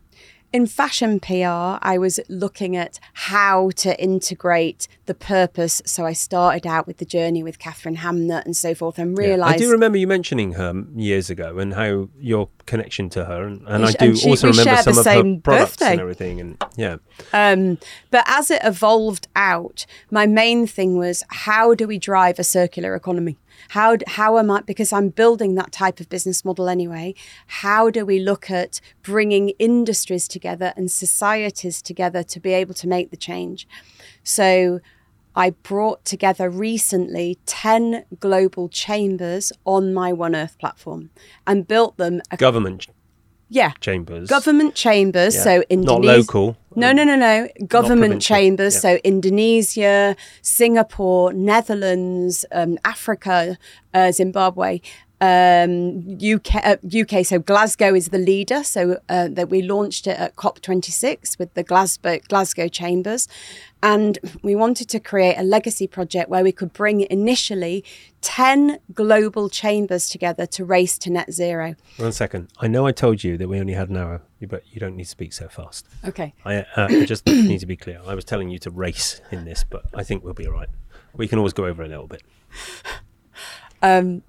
[0.54, 5.82] In fashion PR, I was looking at how to integrate the purpose.
[5.84, 9.24] So I started out with the journey with Katharine Hamnett and so forth, and Yeah.
[9.30, 13.42] realised I do remember you mentioning her years ago and how your connection to her,
[13.48, 15.42] and, and I do she- also remember some of her products
[15.76, 15.90] birthday.
[15.90, 16.40] and everything.
[16.40, 16.96] And yeah,
[17.32, 17.78] Um,
[18.12, 22.94] but as it evolved out, my main thing was how do we drive a circular
[22.94, 23.38] economy?
[23.70, 27.14] How how am I because I'm building that type of business model anyway?
[27.46, 32.88] How do we look at bringing industries together and societies together to be able to
[32.88, 33.66] make the change?
[34.22, 34.80] So
[35.36, 41.10] I brought together recently 10 global chambers on my One Earth platform
[41.46, 42.20] and built them.
[42.30, 42.86] A, government
[43.48, 45.34] yeah, chambers, government chambers.
[45.36, 45.42] Yeah.
[45.42, 46.56] So not local.
[46.76, 47.48] No, no, no, no.
[47.66, 48.74] Government chambers.
[48.74, 48.80] Yeah.
[48.80, 53.56] So Indonesia, Singapore, Netherlands, um, Africa,
[53.92, 54.80] uh, Zimbabwe,
[55.20, 57.24] um, UK, uh, UK.
[57.24, 58.64] So Glasgow is the leader.
[58.64, 63.28] So uh, that we launched it at COP26 with the Glasgow Glasgow chambers,
[63.84, 67.84] and we wanted to create a legacy project where we could bring initially
[68.22, 71.76] ten global chambers together to race to net zero.
[71.98, 72.48] One second.
[72.58, 75.04] I know I told you that we only had an hour, but you don't need
[75.04, 75.86] to speak so fast.
[76.02, 76.32] Okay.
[76.46, 78.00] I, uh, I just need to be clear.
[78.06, 80.70] I was telling you to race in this, but I think we'll be all right.
[81.14, 82.22] We can always go over a little bit.
[83.82, 84.22] Um,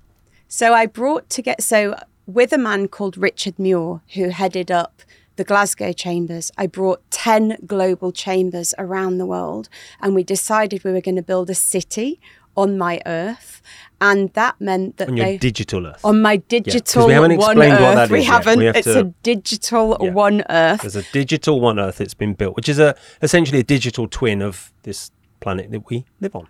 [0.49, 5.01] so I brought to get so with a man called Richard Muir who headed up
[5.35, 6.51] the Glasgow chambers.
[6.57, 9.69] I brought ten global chambers around the world,
[10.01, 12.19] and we decided we were going to build a city
[12.57, 13.61] on my Earth,
[13.99, 15.37] and that meant that On your they.
[15.37, 15.99] digital Earth.
[16.05, 18.59] on my digital we haven't One explained Earth, what that we is haven't.
[18.59, 20.11] We it's to- a digital Yeah.
[20.11, 20.81] One Earth.
[20.81, 24.41] There's a digital One Earth that's been built, which is a essentially a digital twin
[24.41, 26.47] of this planet that we live on.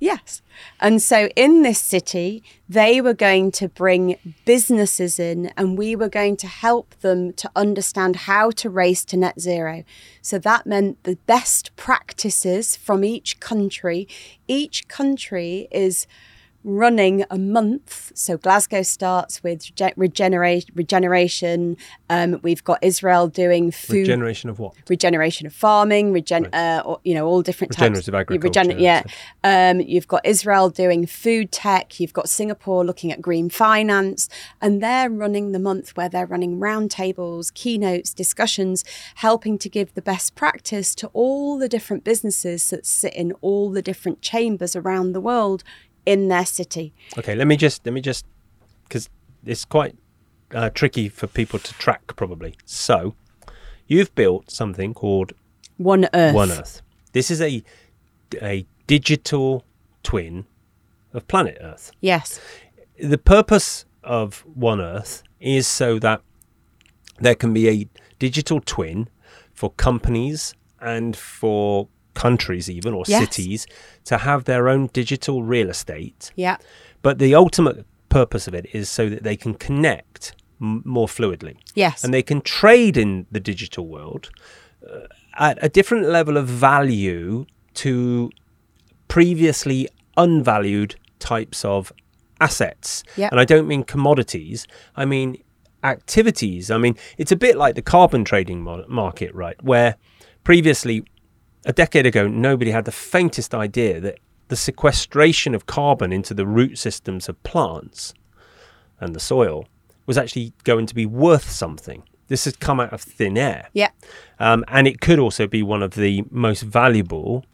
[0.00, 0.42] Yes.
[0.80, 6.08] And so in this city, they were going to bring businesses in and we were
[6.08, 9.84] going to help them to understand how to race to net zero.
[10.20, 14.08] So that meant the best practices from each country.
[14.48, 16.06] Each country is
[16.64, 18.10] running a month.
[18.14, 21.76] So Glasgow starts with rege- regenerate, regeneration.
[22.08, 24.74] Um, we've got Israel doing food Regeneration of what?
[24.88, 28.30] regeneration of farming, regen, uh, or, you know, all different Regenerative types.
[28.32, 29.02] agriculture, yeah.
[29.44, 32.00] Um, you've got Israel doing food tech.
[32.00, 34.28] You've got Singapore looking at green finance,
[34.60, 38.84] and they're running the month where they're running roundtables, keynotes, discussions,
[39.16, 43.70] helping to give the best practice to all the different businesses that sit in all
[43.70, 45.62] the different chambers around the world
[46.06, 46.92] in their city.
[47.18, 48.26] Okay, let me just let me just
[48.84, 49.08] because
[49.44, 49.96] it's quite
[50.52, 52.54] uh, tricky for people to track probably.
[52.64, 53.14] So,
[53.86, 55.32] you've built something called
[55.76, 56.34] One Earth.
[56.34, 56.82] One Earth.
[57.12, 57.62] This is a
[58.42, 59.64] a digital
[60.02, 60.46] twin
[61.12, 61.90] of planet Earth.
[62.00, 62.40] Yes.
[62.98, 66.22] The purpose of One Earth is so that
[67.20, 67.88] there can be a
[68.18, 69.08] digital twin
[69.52, 73.20] for companies and for countries even or Yes.
[73.20, 73.66] cities
[74.04, 76.56] to have their own digital real estate Yeah.
[77.02, 81.56] but the ultimate purpose of it is so that they can connect m- more fluidly
[81.74, 82.04] Yes.
[82.04, 84.30] and they can trade in the digital world
[84.88, 85.00] uh,
[85.38, 88.30] at a different level of value to
[89.08, 91.92] previously unvalued types of
[92.40, 93.02] assets.
[93.16, 93.32] Yep.
[93.32, 95.38] And I don't mean commodities, I mean
[95.82, 96.70] activities.
[96.70, 99.62] I mean, it's a bit like the carbon trading market, right?
[99.62, 99.96] Where
[100.42, 101.04] previously,
[101.64, 106.46] a decade ago, nobody had the faintest idea that the sequestration of carbon into the
[106.46, 108.14] root systems of plants
[109.00, 109.66] and the soil
[110.06, 112.02] was actually going to be worth something.
[112.28, 113.68] This has come out of thin air.
[113.72, 113.90] yeah.
[114.38, 117.44] Um, and it could also be one of the most valuable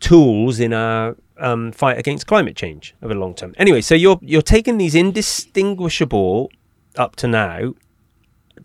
[0.00, 3.54] tools in our um, fight against climate change over the long term.
[3.56, 6.50] Anyway, so you're you're taking these indistinguishable
[6.96, 7.74] up to now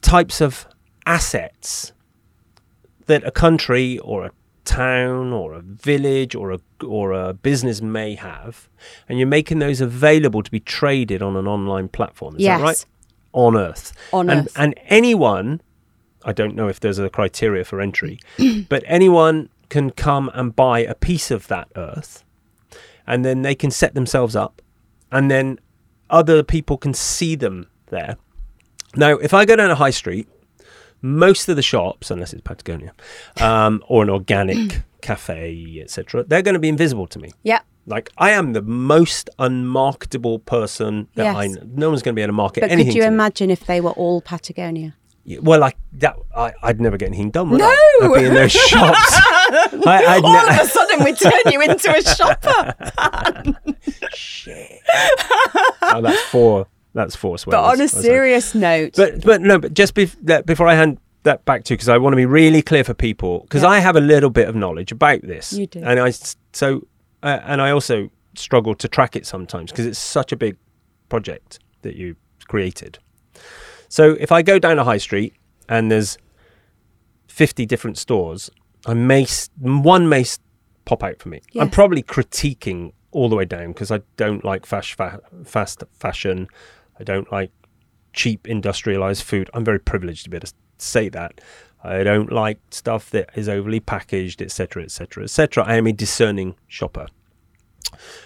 [0.02, 0.68] types of
[1.06, 1.94] assets
[3.08, 4.32] that a country or a
[4.64, 8.70] town or a village or a or a business may have,
[9.10, 12.36] and you're making those available to be traded on an online platform.
[12.36, 12.60] Is Yes.
[12.60, 12.86] that right?
[13.32, 13.94] One Earth.
[14.12, 14.54] On and, Earth.
[14.56, 15.62] And anyone,
[16.26, 18.20] I don't know if there's a criteria for entry,
[18.70, 22.24] but anyone can come and buy a piece of that Earth,
[23.06, 24.62] and then they can set themselves up,
[25.12, 25.60] and then
[26.10, 28.18] other people can see them there.
[28.96, 30.28] Now, if I go down a high street,
[31.02, 32.94] most of the shops, unless it's Patagonia
[33.42, 37.32] um, or an organic cafe, etc., they're going to be invisible to me.
[37.44, 37.60] Yeah.
[37.86, 41.56] Like I am the most unmarketable person that I Yes.
[41.56, 41.62] know.
[41.76, 42.92] No one's going to be able to market But anything.
[42.92, 43.14] could you to me.
[43.16, 44.96] imagine if they were all Patagonia?
[45.24, 47.50] Yeah, Well, like that, I, I'd never get anything done.
[47.52, 47.66] Would No!
[47.66, 48.00] I?
[48.04, 48.98] I'd be in those shops.
[49.86, 53.56] I, I'd All ne- of a sudden, we turn you into a shopper.
[54.14, 54.82] Shit.
[55.82, 56.68] oh, that's four.
[56.98, 57.46] That's swears.
[57.46, 59.60] But on a serious note, But but no.
[59.60, 62.26] But just bef- before I hand that back to you, because I want to be
[62.26, 63.70] really clear for people, because Yeah.
[63.70, 65.54] I have a little bit of knowledge about this.
[65.54, 65.80] You do.
[65.84, 66.12] And I
[66.54, 66.88] so
[67.22, 70.58] uh, and I also struggle to track it sometimes because it's such a big
[71.10, 72.16] project that you
[72.48, 72.98] created.
[73.90, 75.34] So if I go down a high street
[75.70, 76.18] and there's
[77.28, 78.50] 50 different stores,
[78.88, 79.28] I may
[79.60, 80.26] one may
[80.86, 81.42] pop out for me.
[81.60, 86.48] I'm probably critiquing all the way down because I don't like fast, fa- fast fashion.
[87.00, 87.52] I don't like
[88.14, 89.50] cheap industrialized food.
[89.54, 91.40] I'm very privileged to be able to say that.
[91.84, 95.64] I don't like stuff that is overly packaged, etc., etc., etc.
[95.64, 97.08] I am a discerning shopper.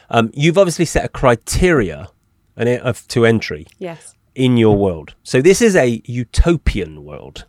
[0.10, 2.10] Um, you've obviously set a criteria
[2.56, 4.16] and of to entry yes.
[4.36, 5.16] in your world.
[5.24, 7.46] So this is a utopian world.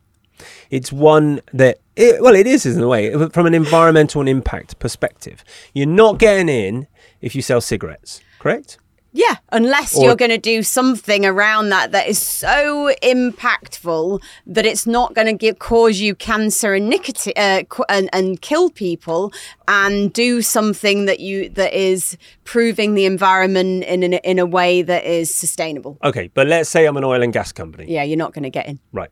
[0.70, 4.78] It's one that, it, well, it is in a way from an environmental and impact
[4.78, 5.44] perspective.
[5.72, 6.88] You're not getting in
[7.20, 8.78] if you sell cigarettes, correct?
[9.12, 14.64] Yeah, unless Or- you're going to do something around that that is so impactful that
[14.64, 19.32] it's not going to give, cause you cancer and nicotine uh, and, and kill people,
[19.68, 24.82] and do something that you that is proving the environment in an, in a way
[24.82, 25.98] that is sustainable.
[26.02, 27.92] Okay, but let's say I'm an oil and gas company.
[27.92, 28.80] Yeah, you're not going to get in.
[28.92, 29.10] Right.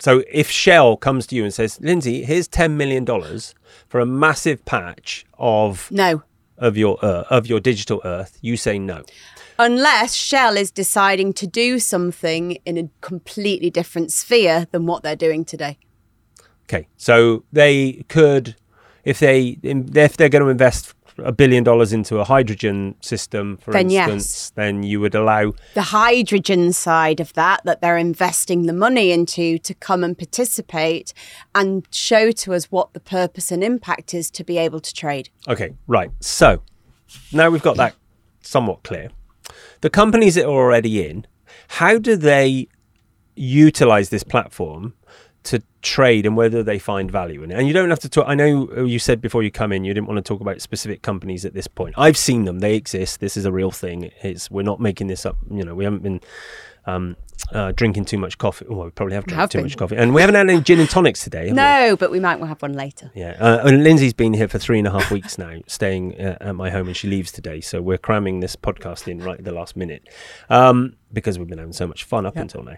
[0.00, 3.04] So if Shell comes to you and says, Linzi, here's $10 million
[3.88, 6.22] for a massive patch of No,
[6.60, 9.02] of your uh, of your digital earth, you say no.
[9.58, 15.16] unless Shell is deciding to do something in a completely different sphere than what they're
[15.16, 15.78] doing today.
[16.64, 18.56] Okay, so they could,
[19.04, 23.72] if they if they're going to invest a billion dollars into a hydrogen system, for
[23.72, 24.08] Then yes.
[24.08, 25.52] instance, then you would allow.
[25.74, 31.12] the hydrogen side of that that they're investing the money into to come and participate
[31.54, 35.28] and show to us what the purpose and impact is to be able to trade.
[35.48, 36.10] Okay, right.
[36.20, 36.62] So
[37.32, 37.94] now we've got that
[38.40, 39.10] somewhat clear.
[39.80, 41.26] The companies that are already in,
[41.68, 42.68] how do they
[43.34, 44.94] utilize this platform
[45.44, 47.58] to trade and whether they find value in it?
[47.58, 48.26] And you don't have to talk.
[48.28, 51.02] I know you said before you come in you didn't want to talk about specific
[51.02, 51.94] companies at this point.
[51.98, 53.20] I've seen them; they exist.
[53.20, 54.10] This is a real thing.
[54.22, 55.36] It's we're not making this up.
[55.50, 56.20] You know, we haven't been.
[56.86, 57.16] Um,
[57.52, 58.66] uh, drinking too much coffee.
[58.68, 59.64] Well, we probably have drank have too been.
[59.64, 61.48] much coffee, and we haven't had any gin and tonics today.
[61.48, 61.56] have we?
[61.56, 63.10] No, but we might well have one later.
[63.14, 66.36] Yeah, uh, and Linzi's been here for three and a half weeks now, staying uh,
[66.40, 67.60] at my home, and she leaves today.
[67.60, 70.08] So we're cramming this podcast in right at the last minute
[70.48, 72.76] um, because we've been having so much fun up until now.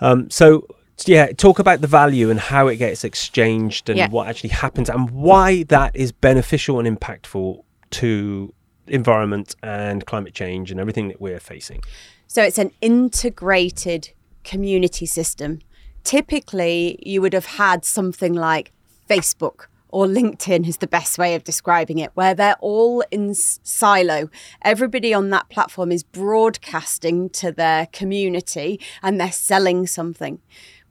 [0.00, 0.66] Um, so
[1.06, 4.08] yeah, talk about the value and how it gets exchanged and Yeah.
[4.08, 8.54] what actually happens and why that is beneficial and impactful to
[8.86, 11.82] environment and climate change and everything that we're facing.
[12.26, 14.10] So it's an integrated
[14.44, 15.60] community system.
[16.04, 18.72] Typically, you would have had something like
[19.08, 24.30] Facebook or LinkedIn is the best way of describing it, where they're all in silo.
[24.62, 30.40] Everybody on that platform is broadcasting to their community and they're selling something.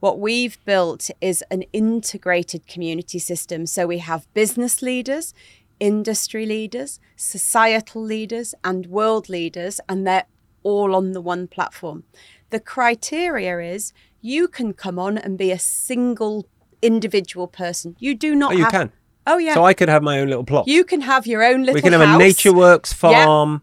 [0.02, 3.66] What we've built is an integrated community system.
[3.66, 5.32] So we have business leaders,
[5.78, 10.24] industry leaders, societal leaders, and world leaders, and they're
[10.64, 12.02] all on the one platform.
[12.50, 16.48] The criteria is you can come on and be a single
[16.82, 17.94] individual person.
[18.00, 18.54] You do not.
[18.54, 18.92] Oh, you have, can.
[19.28, 19.54] Oh yeah.
[19.54, 20.66] So I could have my own little plot.
[20.66, 21.74] You can have your own little.
[21.74, 22.20] we can have house.
[22.20, 23.62] a NatureWorks farm.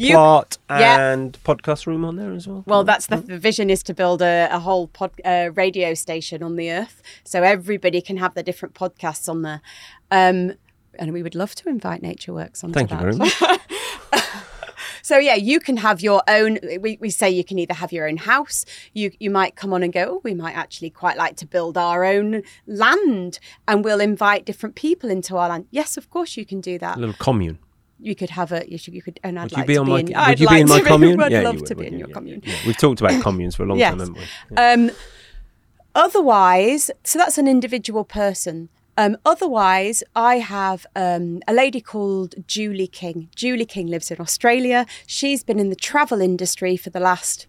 [0.00, 1.12] You- plot yeah.
[1.12, 2.64] and podcast room on there as well.
[2.66, 6.42] Well, that's the, the vision is to build a, a whole pod, uh, radio station
[6.42, 9.60] on the earth, so everybody can have their different podcasts on there.
[10.10, 10.54] Um,
[10.98, 13.60] and we would love to invite Nature NatureWorks onto Thank you very much.
[15.02, 16.58] So yeah, you can have your own.
[16.80, 18.64] We, we say you can either have your own house.
[18.92, 20.04] You you might come on and go.
[20.08, 24.74] Oh, we might actually quite like to build our own land, and we'll invite different
[24.74, 25.66] people into our land.
[25.70, 26.96] Yes, of course you can do that.
[26.96, 27.58] A little commune.
[28.02, 28.64] You could have a.
[28.70, 28.94] You should.
[28.94, 29.20] You could.
[29.22, 29.98] And I'd Would like you be to on be my?
[30.00, 30.06] in.
[30.06, 31.20] would I'd you like be in my commune?
[31.22, 32.14] I'd yeah, love would, to be in your you?
[32.14, 32.42] commune.
[32.44, 32.54] Yeah.
[32.66, 33.90] We've talked about communes for a long Yes.
[33.90, 34.22] time, haven't we?
[34.52, 34.72] Yeah.
[34.72, 34.90] Um,
[35.94, 38.68] otherwise, so that's an individual person.
[38.96, 43.28] Um, otherwise, I have um, a lady called Julie King.
[43.34, 44.84] Julie King lives in Australia.
[45.06, 47.46] She's been in the travel industry for the last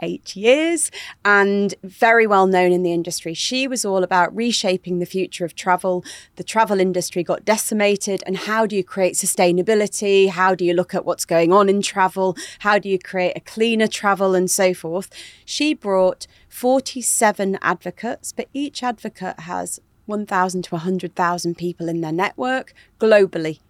[0.00, 0.90] 38 years
[1.24, 3.34] and very well known in the industry.
[3.34, 6.04] She was all about reshaping the future of travel.
[6.36, 10.28] The travel industry got decimated, and how do you create sustainability?
[10.28, 12.36] How do you look at what's going on in travel?
[12.60, 15.10] How do you create a cleaner travel and so forth?
[15.44, 22.74] She brought 47 advocates, but each advocate has 1,000 to 100,000 people in their network
[23.00, 23.60] globally.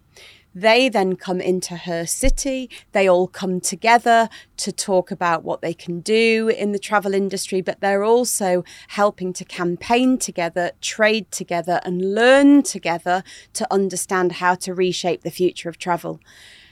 [0.55, 2.71] They then come into her city.
[2.93, 4.29] They all come together
[4.59, 9.33] to talk about what they can do in the travel industry, but they're also helping
[9.35, 13.25] to campaign together, trade together, and learn together
[13.55, 16.21] to understand how to reshape the future of travel.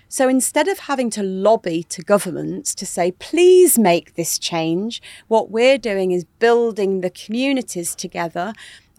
[0.09, 5.51] So instead of having to lobby to governments to say, please make this change, what
[5.51, 8.53] we're doing is building the communities together.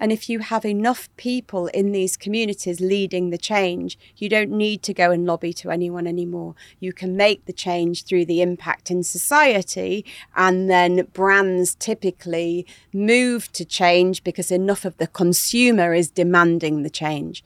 [0.04, 4.84] And if you have enough people in these communities leading the change, you don't need
[4.84, 6.56] to go and lobby to anyone anymore.
[6.82, 10.04] You can make the change through the impact in society,
[10.36, 16.90] and then brands typically move to change because enough of the consumer is demanding the
[16.90, 17.42] change.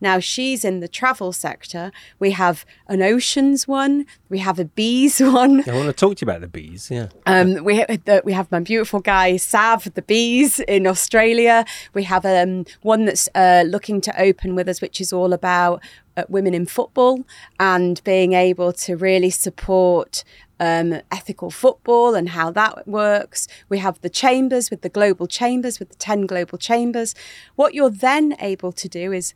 [0.00, 1.92] Now she's in the travel sector.
[2.18, 4.06] We have an oceans one.
[4.28, 5.68] We have a bees one.
[5.68, 6.90] I want to talk to you about the bees.
[6.90, 7.08] Yeah.
[7.26, 11.64] Um, we the, we have my beautiful guy Sav the bees in Australia.
[11.94, 15.82] We have um, one that's uh, looking to open with us, which is all about
[16.16, 17.24] uh, women in football
[17.58, 20.24] and being able to really support
[20.60, 23.48] um, ethical football and how that works.
[23.68, 27.14] We have the chambers with the global chambers, with the 10 global chambers.
[27.56, 29.34] What you're then able to do is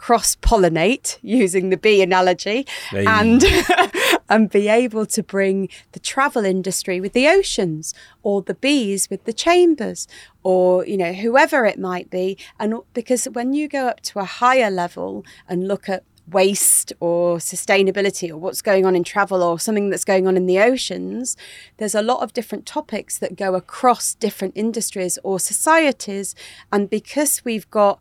[0.00, 3.04] cross pollinate using the bee analogy Hey.
[3.06, 3.44] and
[4.30, 7.92] and be able to bring the travel industry with the oceans
[8.22, 10.08] or the bees with the chambers
[10.42, 14.24] or you know whoever it might be and because when you go up to a
[14.24, 19.58] higher level and look at waste or sustainability or what's going on in travel or
[19.58, 21.36] something that's going on in the oceans
[21.76, 26.34] there's a lot of different topics that go across different industries or societies
[26.72, 28.00] and because we've got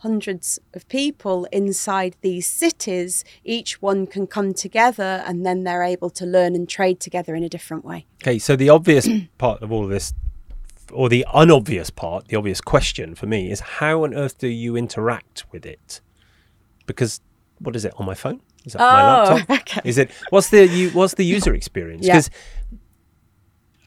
[0.00, 6.08] hundreds of people inside these cities, each one can come together and then they're able
[6.10, 8.06] to learn and trade together in a different way.
[8.22, 9.06] Okay, so the obvious
[9.38, 10.14] part of all of this,
[10.92, 14.74] or the unobvious part, the obvious question for me is how on earth do you
[14.74, 16.00] interact with it?
[16.86, 17.20] Because
[17.58, 18.40] what is it on my phone?
[18.64, 19.50] Is that my Oh, laptop?
[19.60, 19.80] okay.
[19.84, 22.06] Is it what's the you what's the user experience?
[22.06, 22.14] Yeah.
[22.14, 22.30] Because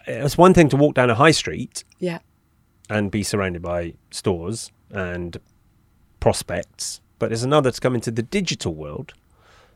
[0.07, 2.19] it's one thing to walk down a high street Yeah.
[2.89, 5.37] and be surrounded by stores and
[6.23, 9.11] prospects, but there's another to come into the digital world.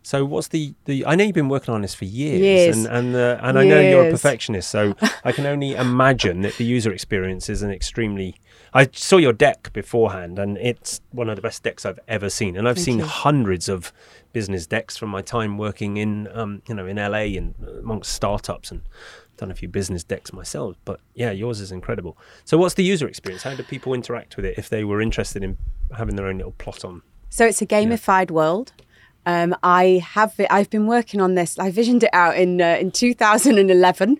[0.02, 3.14] So what's the, the I know you've been working on this for years, and and
[3.14, 4.96] uh, and I know you're a perfectionist, so
[5.26, 8.36] I can only imagine that the user experience is an extremely.
[8.74, 12.56] I saw your deck beforehand, and it's one of the best decks I've ever seen,
[12.56, 13.06] and I've Thank seen you.
[13.06, 13.92] hundreds of
[14.32, 18.72] business decks from my time working in um, you know in LA and amongst startups
[18.72, 18.84] and
[19.36, 20.78] done a few business decks myself.
[20.86, 22.18] But yeah, yours is incredible.
[22.46, 23.44] So what's the user experience?
[23.44, 25.58] How do people interact with it if they were interested in
[25.96, 27.02] having their own little plot on?
[27.30, 28.74] So it's a gamified world.
[29.28, 31.60] Um, I have I've been working on this.
[31.60, 34.18] I visioned it out in uh, in 2011, um,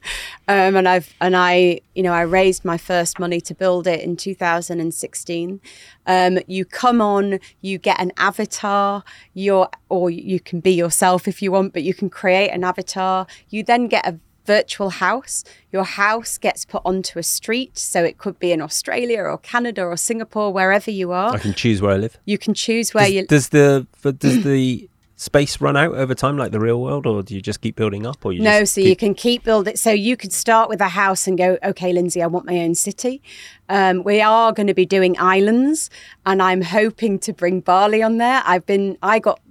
[0.76, 4.18] and I've and I you know I raised my first money to build it in
[4.18, 5.62] 2016.
[6.08, 11.42] Um, you come on, you get an avatar, you're or you can be yourself if
[11.42, 13.28] you want, but you can create an avatar.
[13.50, 15.44] You then get a virtual house.
[15.72, 17.78] Your house gets put onto a street.
[17.78, 21.34] So it could be in Australia or Canada or Singapore, wherever you are.
[21.36, 22.18] I can choose where I live.
[22.26, 26.38] You can choose where does, you does the does the space run out over time
[26.38, 28.80] like the real world or do you just keep building up or you no, so
[28.80, 29.76] keep- you can keep building.
[29.76, 32.76] So you could start with a house and go, okay, Linzi, I want my own
[32.76, 33.22] city.
[33.68, 35.90] Um, we are going to be doing islands,
[36.26, 38.44] and I'm hoping to bring Bali on there.
[38.46, 39.42] I've been, I got,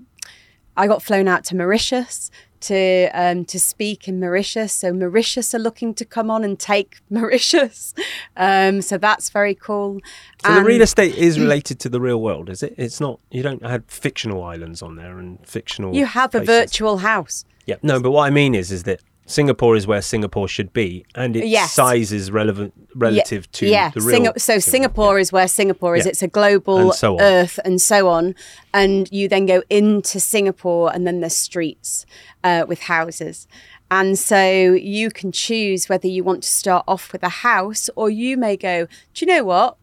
[0.76, 2.30] I got flown out to Mauritius
[2.66, 4.72] to um, to speak in Mauritius.
[4.72, 7.94] So Mauritius are looking to come on and take Mauritius.
[8.36, 10.00] Um, so that's very cool.
[10.44, 12.74] So the real estate is related to the real world, is it?
[12.76, 13.20] It's not.
[13.30, 15.94] You don't have fictional islands on there and fictional.
[15.94, 17.44] you have a virtual house.
[17.66, 17.76] Yeah.
[17.82, 21.36] No, but what I mean is, is that Singapore is where Singapore should be, and
[21.36, 21.72] its Yes.
[21.72, 23.90] size is relevant relative to yeah.
[23.90, 24.20] the real.
[24.20, 26.06] Singa- so Singapore is where Singapore is.
[26.06, 26.10] Yeah.
[26.10, 27.20] It's a global And so.
[27.20, 28.34] Earth and so on.
[28.72, 32.06] And you then go into Singapore, and then there's streets
[32.44, 33.48] uh, with houses.
[33.90, 38.08] And so you can choose whether you want to start off with a house, or
[38.10, 39.76] you may go, do you know what?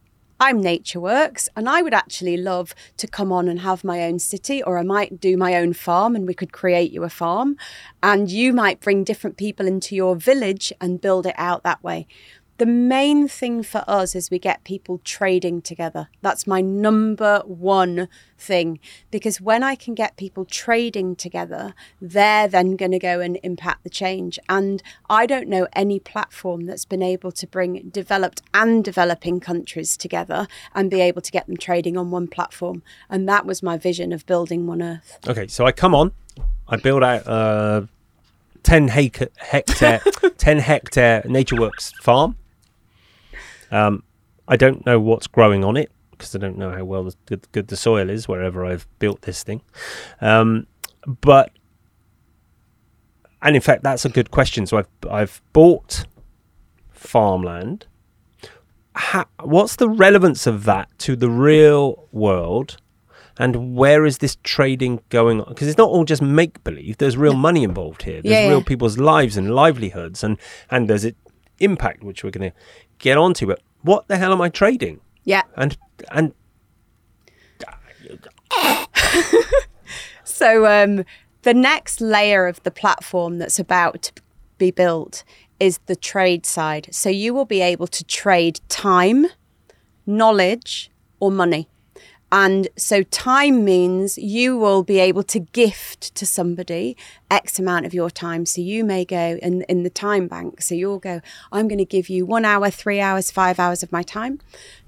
[0.45, 4.61] I'm NatureWorks, and I would actually love to come on and have my own city,
[4.61, 7.55] or I might do my own farm and we could create you a farm.
[8.03, 12.07] And you might bring different people into your village and build it out that way.
[12.59, 16.07] The main thing for us is we get people trading together.
[16.21, 18.79] That's my number one thing.
[19.09, 23.83] Because when I can get people trading together, they're then going to go and impact
[23.83, 24.37] the change.
[24.47, 29.97] And I don't know any platform that's been able to bring developed and developing countries
[29.97, 32.83] together and be able to get them trading on one platform.
[33.09, 35.17] And that was my vision of building One Earth.
[35.27, 36.11] Okay, so I come on,
[36.67, 40.01] I build out uh, a ten hectare, hectare
[40.37, 42.35] ten hectare NatureWorks farm.
[43.71, 44.03] Um,
[44.47, 47.51] I don't know what's growing on it because I don't know how well the, good,
[47.51, 49.61] good the soil is wherever I've built this thing.
[50.21, 50.67] Um,
[51.05, 51.51] but
[53.41, 54.65] and in fact, that's a good question.
[54.65, 56.05] So I've I've bought
[56.91, 57.87] farmland.
[58.95, 62.77] Ha, what's the relevance of that to the real world?
[63.39, 65.49] And where is this trading going on?
[65.49, 66.97] Because it's not all just make believe.
[66.99, 68.21] There's real money involved here.
[68.21, 70.37] There's Yeah, real people's lives and livelihoods, and
[70.69, 71.17] and there's it
[71.63, 72.57] impact, which we're going to
[72.99, 73.47] get onto.
[73.47, 74.99] But what the hell am I trading?
[75.23, 75.43] Yeah.
[75.55, 75.77] And
[76.11, 76.33] and
[80.43, 81.05] So um,
[81.43, 84.13] the next layer of the platform that's about to
[84.57, 85.23] be built
[85.59, 86.89] is the trade side.
[86.91, 89.27] So you will be able to trade time,
[90.05, 91.69] knowledge, or money.
[92.35, 96.97] And so time means you will be able to gift to somebody
[97.29, 98.47] X amount of your time.
[98.47, 100.59] So you may go in, in the time bank.
[100.59, 101.21] So you'll go,
[101.51, 104.39] I'm going to give you one hour, three hours, five hours of my time.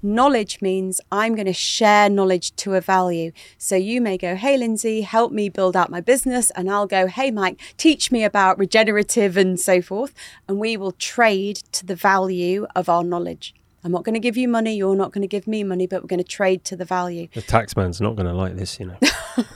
[0.02, 3.30] Knowledge means I'm going to share knowledge to a value.
[3.58, 6.50] So you may go, Hey, Linzi, help me build out my business.
[6.56, 10.12] And I'll go, Hey, Mike, teach me about regenerative and so forth.
[10.48, 13.54] And we will trade to the value of our knowledge.
[13.86, 14.74] I'm not going to give you money.
[14.76, 17.28] You're not going to give me money, but we're going to trade to the value.
[17.34, 18.98] the taxman's not going to like this, you know.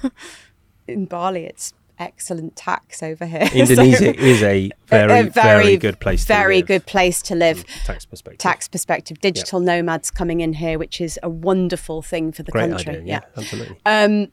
[0.87, 3.47] In Bali, it's excellent tax over here.
[3.49, 6.25] So- Indonesia is a very, a very, good place.
[6.25, 7.67] very to live good place to live.
[7.85, 8.39] tax perspective.
[8.39, 12.71] Tax perspective, digital nomads coming in here, which is a wonderful thing for the Great
[12.71, 12.99] country.
[12.99, 13.05] idea.
[13.05, 13.81] Yeah, absolutely.
[13.85, 14.29] Um,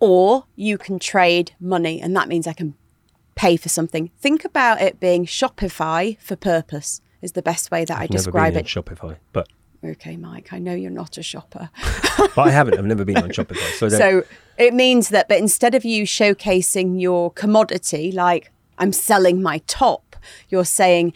[0.00, 2.74] or you can trade money, and that means I can
[3.34, 4.10] pay for something.
[4.18, 7.02] Think about it being Shopify for purpose.
[7.22, 8.76] Is the best way that I Never describe been it.
[8.76, 9.48] on Shopify, but
[9.84, 11.70] okay, Mike, I know you're not a shopper.
[12.18, 12.78] but I haven't.
[12.78, 14.24] I've never been on Shopify, so, So
[14.58, 20.16] it means that, but instead of you showcasing your commodity, like I'm selling my top,
[20.48, 21.12] you're saying,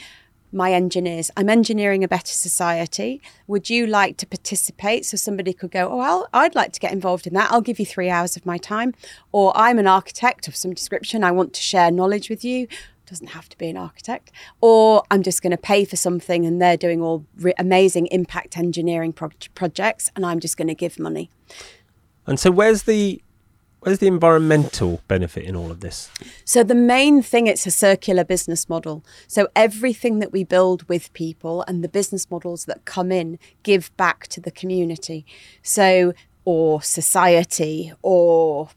[0.52, 3.22] my engineers, I'm engineering a better society.
[3.46, 5.06] Would you like to participate?
[5.06, 7.52] So somebody could go, Oh, I'll, I'd like to get involved in that.
[7.52, 8.94] I'll give you three hours of my time.
[9.32, 11.22] Or I'm an architect of some description.
[11.22, 12.66] I want to share knowledge with you.
[13.10, 14.30] Doesn't have to be an architect.
[14.60, 18.56] Or I'm just going to pay for something and they're doing all re- amazing impact
[18.56, 21.28] engineering pro- projects and I'm just going to give money.
[22.26, 23.20] and so where's the
[23.80, 26.10] where's the environmental benefit in all of this?
[26.44, 29.04] So the main thing it's a circular business model.
[29.26, 33.94] So everything that we build with people and the business models that come in give
[33.96, 35.26] back to the community.
[35.62, 36.12] So
[36.44, 38.68] or society or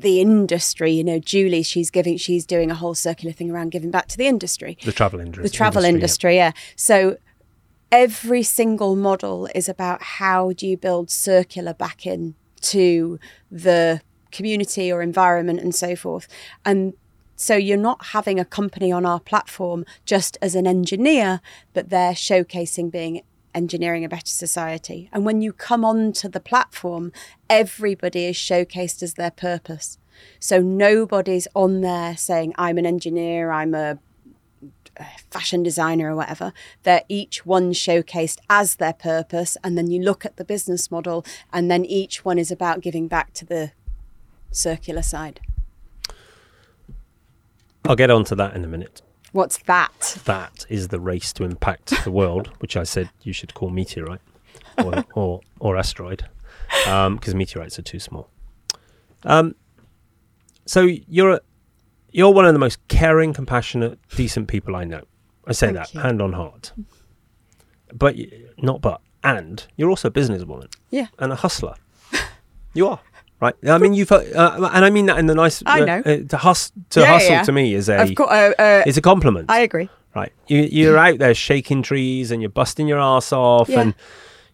[0.00, 3.90] the industry, you know, Julie, she's giving she's doing a whole circular thing around giving
[3.90, 5.42] back to the industry The travel industry.
[5.42, 6.52] the travel industry, yeah.
[6.76, 7.16] So
[7.90, 13.18] every single model is about how do you build circular back in to
[13.50, 16.28] the community or environment and so forth.
[16.64, 16.94] And
[17.36, 21.40] so you're not having a company on our platform just as an engineer,
[21.72, 23.22] but they're showcasing being
[23.54, 25.08] engineering a better society.
[25.12, 27.12] And when you come onto the platform,
[27.48, 29.98] everybody is showcased as their purpose.
[30.40, 33.98] So nobody's on there saying, I'm an engineer, I'm a
[35.30, 39.56] fashion designer or whatever, they're each one showcased as their purpose.
[39.62, 43.06] And then you look at the business model, and then each one is about giving
[43.06, 43.70] back to the
[44.50, 45.40] circular side.
[47.84, 49.02] I'll get onto that in a minute.
[49.32, 50.20] What's that?
[50.24, 54.20] That is the race to impact the world, which I said you should call meteorite
[54.82, 56.26] or or, or asteroid,
[56.84, 58.28] because meteorites are too small.
[59.24, 59.54] Um,
[60.66, 61.40] so you're a,
[62.10, 65.02] you're one of the most caring, compassionate, decent people I know.
[65.46, 66.00] I say Thank that you.
[66.00, 66.72] hand on heart.
[67.92, 68.16] But
[68.58, 71.06] not but and you're also a businesswoman Yeah.
[71.18, 71.74] and a hustler.
[72.74, 73.00] you are
[73.40, 73.54] right.
[73.66, 74.22] I mean, you've uh,
[74.72, 75.62] and I mean that in the nice.
[75.66, 76.02] I uh, know.
[76.04, 77.42] uh, to hus- to Yeah, hustle yeah.
[77.42, 79.50] to me is a course, uh, uh, it's a compliment.
[79.50, 79.88] I agree.
[80.14, 80.32] Right.
[80.48, 83.82] You, you're out there shaking trees and you're busting your ass off Yeah.
[83.82, 83.94] and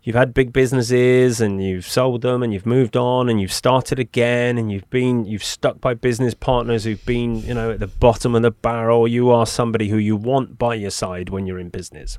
[0.03, 3.99] you've had big businesses and you've sold them and you've moved on and you've started
[3.99, 7.87] again and you've been you've stuck by business partners who've been, you know, at the
[7.87, 9.09] bottom of the barrel.
[9.09, 12.19] You are somebody who you want by your side when you're in business.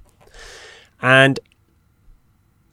[1.01, 1.39] And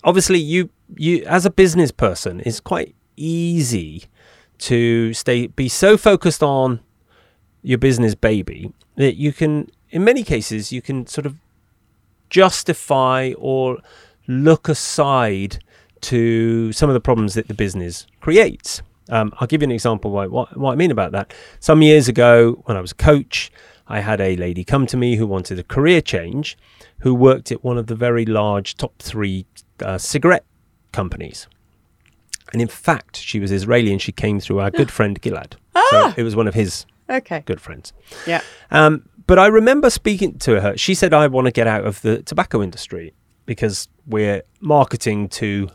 [0.05, 4.05] obviously you you as a business person it's quite easy
[4.59, 6.81] to stay be so focused on
[7.63, 11.37] your business baby that you can in many cases you can sort of
[12.31, 13.79] justify or
[14.27, 15.59] look aside
[16.01, 18.83] to some of the problems that the business creates.
[19.09, 21.35] Um, i'll give you an example why, what, what i mean about that.
[21.59, 23.51] Some years ago when i was a coach
[23.89, 26.57] i had a lady come to me who wanted a career change
[27.01, 29.45] who worked at one of the very large top three
[29.81, 30.45] uh, cigarette
[30.93, 31.49] companies
[32.53, 35.55] and in fact she was israeli and she came through our good friend gilad
[35.91, 37.43] so it was one of his Okay.
[37.47, 37.93] good friends
[38.27, 38.41] Yeah.
[38.71, 40.77] um, but I remember speaking to her.
[40.77, 43.15] She said, I want to get out of the tobacco industry
[43.47, 45.69] because we're marketing to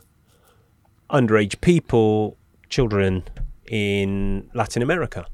[1.09, 2.37] underage people,
[2.69, 3.23] children
[3.69, 5.25] in Latin America.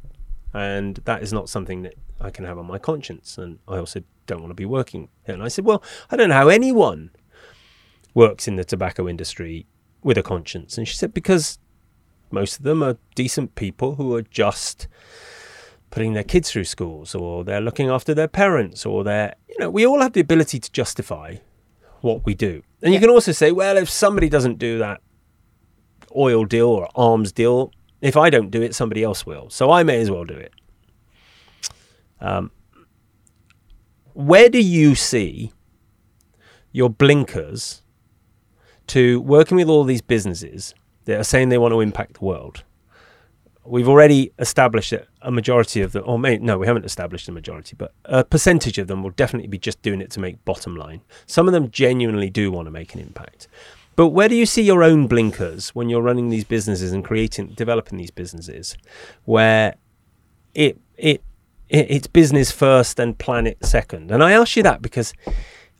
[0.53, 3.37] And that is not something that I can have on my conscience.
[3.37, 5.09] And I also don't want to be working.
[5.25, 5.33] here.
[5.33, 7.09] And I said, Well, I don't know how anyone
[8.13, 9.65] works in the tobacco industry
[10.03, 10.77] with a conscience.
[10.77, 11.59] And she said, Because
[12.33, 14.87] most of them are decent people who are just
[15.91, 19.69] putting their kids through schools or they're looking after their parents or they're you know
[19.69, 21.35] we all have the ability to justify
[22.01, 22.63] what we do.
[22.81, 25.01] And you can also say well if somebody doesn't do that
[26.15, 29.51] oil deal or arms deal if i don't do it somebody else will.
[29.51, 30.53] So i may as well do it.
[32.19, 32.49] Um,
[34.13, 35.53] where do you see
[36.71, 37.82] your blinkers
[38.87, 40.73] to working with all these businesses
[41.05, 42.63] that are saying they want to impact the world
[43.65, 47.31] we've already established that a majority of them, or may, no, we haven't established a
[47.31, 50.75] majority, but a percentage of them will definitely be just doing it to make bottom
[50.75, 51.01] line.
[51.25, 53.47] Some of them genuinely do want to make an impact.
[53.95, 57.53] But where do you see your own blinkers when you're running these businesses and creating,
[57.55, 58.75] developing these businesses,
[59.25, 59.75] where
[60.55, 61.23] it it,
[61.69, 64.09] it it's business first and planet second?
[64.09, 65.13] And I ask you that because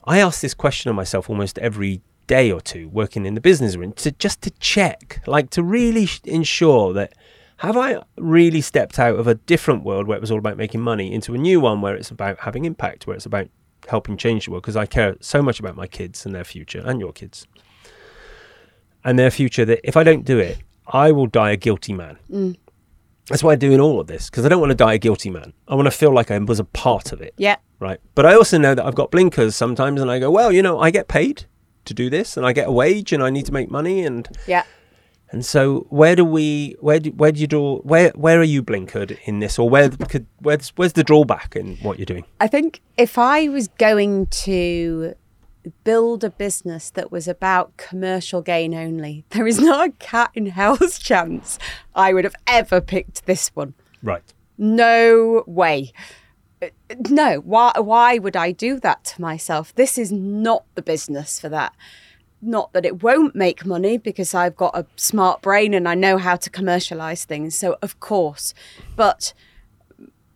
[0.05, 3.75] I ask this question of myself almost every day or two working in the business
[3.75, 7.13] room to just to check, like to really ensure that
[7.57, 10.81] have I really stepped out of a different world where it was all about making
[10.81, 13.47] money into a new one where it's about having impact, where it's about
[13.87, 14.63] helping change the world?
[14.63, 17.47] Because I care so much about my kids and their future and your kids
[19.03, 22.17] and their future that if I don't do it, I will die a guilty man.
[22.31, 22.57] Mm.
[23.29, 25.29] That's why I'm doing all of this because I don't want to die a guilty
[25.29, 25.53] man.
[25.67, 27.55] I want to feel like I was a part of it Yeah.
[27.79, 27.99] right?
[28.15, 30.79] But I also know that I've got blinkers sometimes, and I go, well, you know,
[30.79, 31.45] I get paid
[31.85, 34.27] to do this, and I get a wage, and I need to make money, and
[34.47, 34.63] Yeah.
[35.31, 38.61] and so where do we, where do, where do you draw, where where are you
[38.63, 42.25] blinkered in this, or where could, where's where's the drawback in what you're doing?
[42.39, 45.15] I think if I was going to
[45.85, 50.47] build a business that was about commercial gain only, there is not a cat in
[50.47, 51.57] hell's chance
[51.95, 53.73] I would have ever picked this one.
[54.03, 54.33] Right.
[54.57, 55.93] No way.
[57.09, 59.73] No, why why would I do that to myself?
[59.75, 61.73] This is not the business for that.
[62.41, 66.17] Not that it won't make money because I've got a smart brain and I know
[66.17, 67.55] how to commercialize things.
[67.55, 68.53] So of course.
[68.95, 69.33] But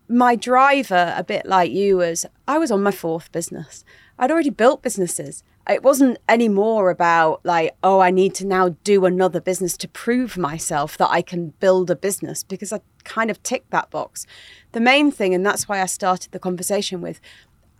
[0.07, 3.83] my driver, a bit like you, was I was on my fourth business.
[4.17, 5.43] I'd already built businesses.
[5.69, 10.37] It wasn't anymore about like, oh, I need to now do another business to prove
[10.37, 14.25] myself that I can build a business because I kind of ticked that box.
[14.71, 17.19] The main thing, and that's why I started the conversation with,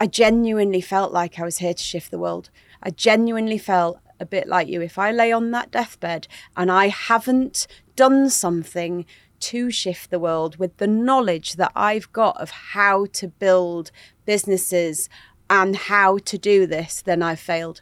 [0.02, 2.50] I genuinely felt like I was here to shift the world.
[2.84, 4.82] I genuinely felt a bit like you.
[4.82, 9.06] If I lay on that deathbed and I haven't done something
[9.40, 13.92] to shift the world with the knowledge that I've got of how to build
[14.26, 15.10] businesses
[15.50, 17.82] and how to do this, then I've failed.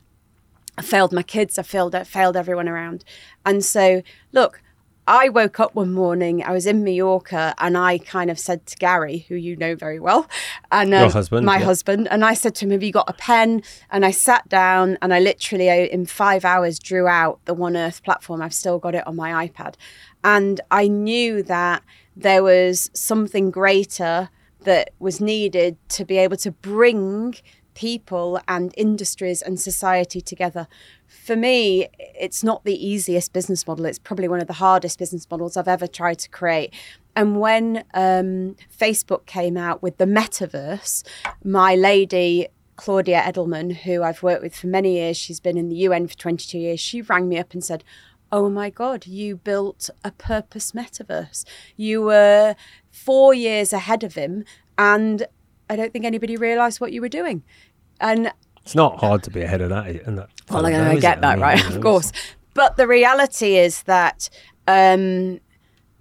[0.78, 3.06] I failed my kids, I failed I failed everyone around.
[3.46, 4.02] And so,
[4.34, 4.62] look,
[5.08, 8.76] I woke up one morning, I was in Mallorca, and I kind of said to
[8.78, 10.28] Gary, who you know very well,
[10.72, 11.66] and um, husband, my yeah.
[11.66, 13.62] husband, and I said to him, Have you got a pen?
[13.92, 18.04] And I sat down and I literally, in five hours, drew out the One Earth
[18.04, 18.42] platform.
[18.42, 19.76] I've still got it on my iPad.
[20.24, 21.84] And I knew that
[22.16, 24.30] there was something greater
[24.66, 27.36] that was needed to be able to bring
[27.74, 30.68] people and industries and society together.
[31.08, 33.86] For me, it's not the easiest business model.
[33.86, 36.74] It's probably one of the hardest business models I've ever tried to create.
[37.16, 41.04] And when um, Facebook came out with the metaverse,
[41.44, 42.48] my lady
[42.78, 46.18] Claudia Edelman, who I've worked with for many years, she's been in the UN for
[46.18, 47.84] 22 years, she rang me up and said,
[48.32, 51.46] Oh my God, you built a purpose metaverse.
[51.78, 52.56] You were
[52.96, 54.46] four years ahead of him,
[54.78, 55.28] and
[55.70, 57.44] I don't think anybody realised what you were doing.
[58.00, 58.32] And
[58.62, 59.88] It's not hard to be ahead of that.
[59.88, 61.22] And that well, I, fellow, I get it?
[61.22, 61.66] that, mean, right?
[61.76, 62.12] Of course.
[62.54, 64.30] But the reality is that
[64.68, 65.40] um,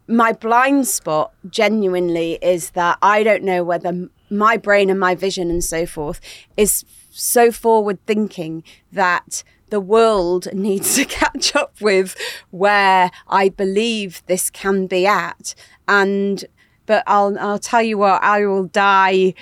[0.06, 5.50] my blind spot genuinely is that I don't know whether my brain and my vision
[5.50, 6.20] and so forth
[6.56, 12.16] is so forward thinking that the world needs to catch up with
[12.50, 15.54] where I believe this can be at.
[15.88, 16.44] And
[16.86, 19.34] but I'll I'll tell you what, I will die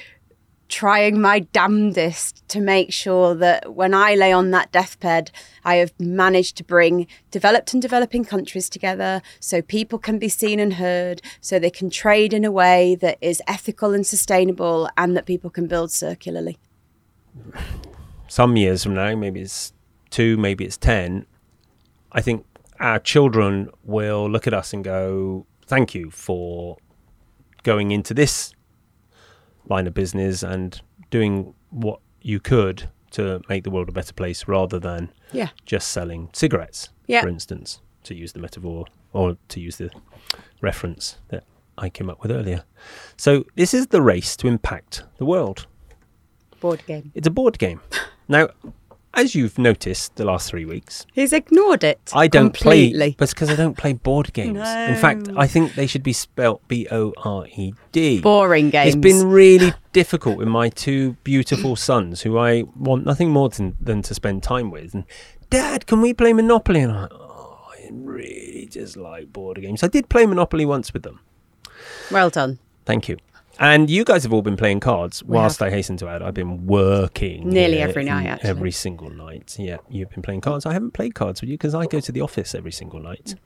[0.68, 5.30] trying my damnedest to make sure that when I lay on that deathbed,
[5.66, 10.58] I have managed to bring developed and developing countries together so people can be seen
[10.58, 15.14] and heard, so they can trade in a way that is ethical and sustainable, and
[15.14, 16.58] that people can build circularly.
[18.28, 19.74] some years from now, maybe it's
[20.08, 21.26] two, maybe it's 10,
[22.12, 22.46] I think
[22.80, 26.78] our children will look at us and go, thank you for
[27.62, 28.52] going into this
[29.68, 34.48] line of business and doing what you could to make the world a better place
[34.48, 35.50] rather than Yeah.
[35.66, 37.22] just selling cigarettes, Yeah.
[37.22, 39.90] for instance, to use the metaphor or to use the
[40.60, 41.44] reference that
[41.78, 42.64] I came up with earlier.
[43.16, 45.66] So, this is the race to impact the world.
[46.60, 47.12] Board game.
[47.14, 47.80] It's a board game.
[48.28, 48.48] Now,
[49.14, 52.10] as you've noticed the last three weeks, He's ignored it.
[52.14, 52.98] I don't completely.
[52.98, 54.58] play, but because I don't play board games.
[54.58, 58.20] In fact, I think they should be spelt B O R E D.
[58.20, 58.94] Boring games.
[58.94, 63.76] It's been really difficult with my two beautiful sons, who I want nothing more than,
[63.80, 64.94] than to spend time with.
[64.94, 65.04] And
[65.50, 66.80] Dad, can we play Monopoly?
[66.80, 69.82] And I'm oh, I really just like board games.
[69.82, 71.20] I did play Monopoly once with them.
[72.10, 72.58] well done.
[72.86, 73.16] Thank you.
[73.62, 75.22] And you guys have all been playing cards.
[75.22, 75.68] We whilst have.
[75.68, 78.50] I hasten to add, I've been working Nearly every night, actually.
[78.50, 79.54] Every single night.
[79.56, 80.66] Yeah, you've been playing cards.
[80.66, 83.36] I haven't played cards with you because I go to the office every single night.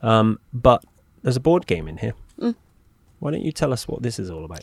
[0.00, 0.82] Um, but
[1.22, 2.14] there's a board game in here.
[2.40, 2.54] Mm.
[3.18, 4.62] Why don't you tell us what this is all about?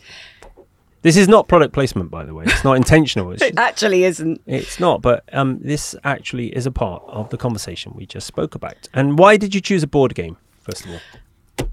[1.03, 2.45] This is not product placement, by the way.
[2.45, 3.31] It's not intentional.
[3.33, 4.41] It's, It actually isn't.
[4.47, 5.03] it's not.
[5.03, 8.89] But um, this actually is a part of the conversation we just spoke about.
[8.95, 10.99] And why did you choose a board game, first of all?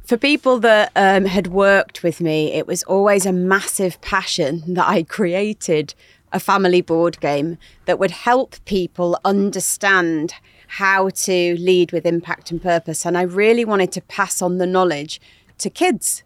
[0.04, 4.86] For people that um, had worked with me, it was always a massive passion that
[4.86, 5.94] I created
[6.32, 7.56] a family board game
[7.86, 10.34] that would help people understand
[10.66, 13.06] how to lead with impact and purpose.
[13.06, 15.20] And I really wanted to pass on the knowledge
[15.58, 16.22] to kids.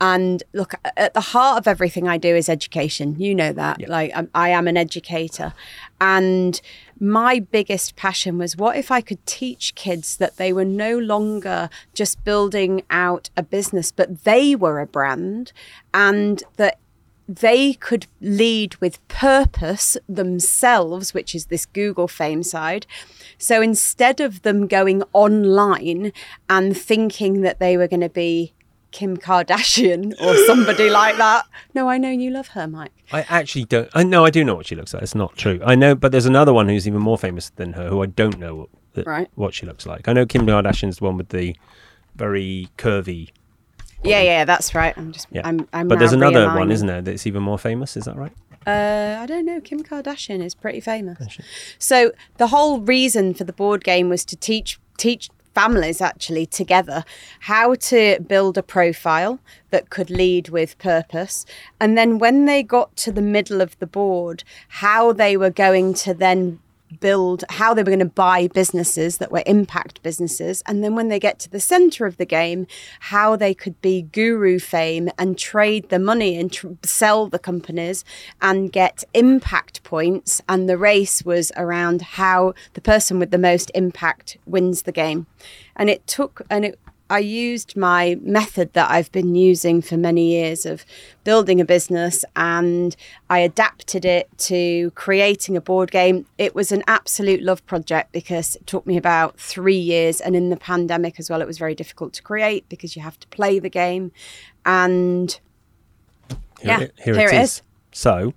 [0.00, 3.14] And look, at the heart of everything I do is education.
[3.20, 3.88] You know that.
[3.88, 5.54] Like, I'm, I am an educator.
[6.00, 6.60] And
[7.02, 11.68] my biggest passion was what if I could teach kids that they were no longer
[11.94, 15.52] just building out a business, but they were a brand
[15.92, 16.78] and that
[17.28, 22.86] they could lead with purpose themselves, which is this Google fame side.
[23.36, 26.12] So instead of them going online
[26.48, 28.52] and thinking that they were going to be
[28.92, 32.92] Kim Kardashian or somebody like that, no, I know you love her, Mike.
[33.12, 33.88] I actually don't.
[33.94, 35.02] I know I do know what she looks like.
[35.02, 35.60] It's not true.
[35.64, 38.38] I know, but there's another one who's even more famous than her, who I don't
[38.38, 39.28] know what, that- Right.
[39.34, 40.06] what she looks like.
[40.08, 41.56] I know Kim Kardashian's the one with the
[42.14, 43.30] very curvy.
[44.04, 44.94] Yeah, yeah, that's right.
[44.96, 47.00] I'm just, Yeah, I'm, I'm but there's another one, isn't there?
[47.02, 47.96] That's even more famous.
[47.96, 48.32] Is that right?
[48.66, 49.60] Uh, I don't know.
[49.60, 51.18] Kim Kardashian is pretty famous.
[51.78, 57.04] So the whole reason for the board game was to teach teach families actually together
[57.40, 59.38] how to build a profile
[59.70, 61.44] that could lead with purpose.
[61.80, 65.94] And then when they got to the middle of the board how they were going
[65.94, 66.58] to then
[67.00, 71.08] build how they were going to buy businesses that were impact businesses and then when
[71.08, 72.66] they get to the center of the game
[73.00, 78.04] how they could be guru fame and trade the money and tr- sell the companies
[78.40, 80.40] and get impact points.
[80.48, 85.26] And the race was around how the person with the most impact wins the game.
[85.76, 86.78] And it took and it
[87.12, 90.86] I used my method that I've been using for many years of
[91.24, 92.96] building a business and
[93.28, 96.24] I adapted it to creating a board game.
[96.38, 100.22] It was an absolute love project because it took me about three years.
[100.22, 103.20] And in the pandemic as well, it was very difficult to create because you have
[103.20, 104.10] to play the game.
[104.64, 105.38] And
[106.62, 107.60] Here yeah, it- here it is.
[107.92, 108.32] So,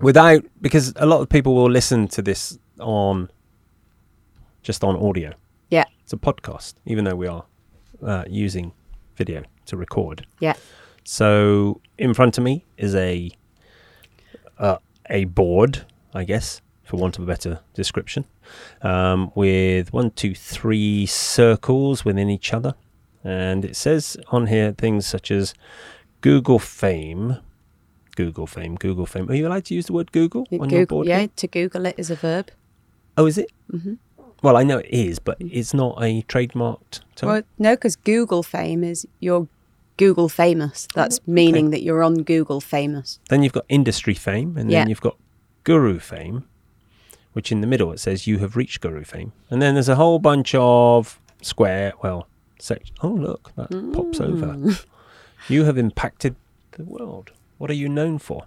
[0.00, 3.30] without because a lot of people will listen to this on
[4.62, 5.32] just on audio.
[5.70, 7.44] Yeah, It's a podcast, even though we are
[8.02, 8.72] uh, using
[9.16, 10.26] video to record.
[10.40, 10.54] yeah.
[11.04, 13.30] So in front of me is a
[14.58, 14.76] uh,
[15.08, 18.26] a board, I guess, for want of a better description,
[18.82, 22.74] um, with one, two, three circles within each other,
[23.24, 25.54] and it says on here things such as
[26.20, 27.38] Google Fame.
[28.16, 29.30] Google Fame, Google Fame.
[29.30, 31.06] Are you allowed to use the word Google on your board?
[31.06, 31.30] yeah, game?
[31.36, 32.50] to Google it is a verb.
[33.16, 33.50] Oh, is it?
[33.72, 33.94] Mm-hmm.
[34.42, 37.28] Well, I know it is, but it's not a trademarked term.
[37.28, 39.48] Well, no, because Google fame is you're
[39.96, 40.88] Google famous.
[40.94, 43.18] That's oh, meaning that you're on Google famous.
[43.28, 44.80] Then you've got industry fame, and Yeah.
[44.80, 45.16] then you've got
[45.64, 46.44] guru fame,
[47.34, 49.32] which in the middle it says you have reached guru fame.
[49.50, 52.26] And then there's a whole bunch of square, well,
[52.58, 54.26] sec- oh, look, that pops mm.
[54.26, 54.78] over.
[55.48, 56.36] You have impacted
[56.72, 57.32] the world.
[57.58, 58.44] What are you known for?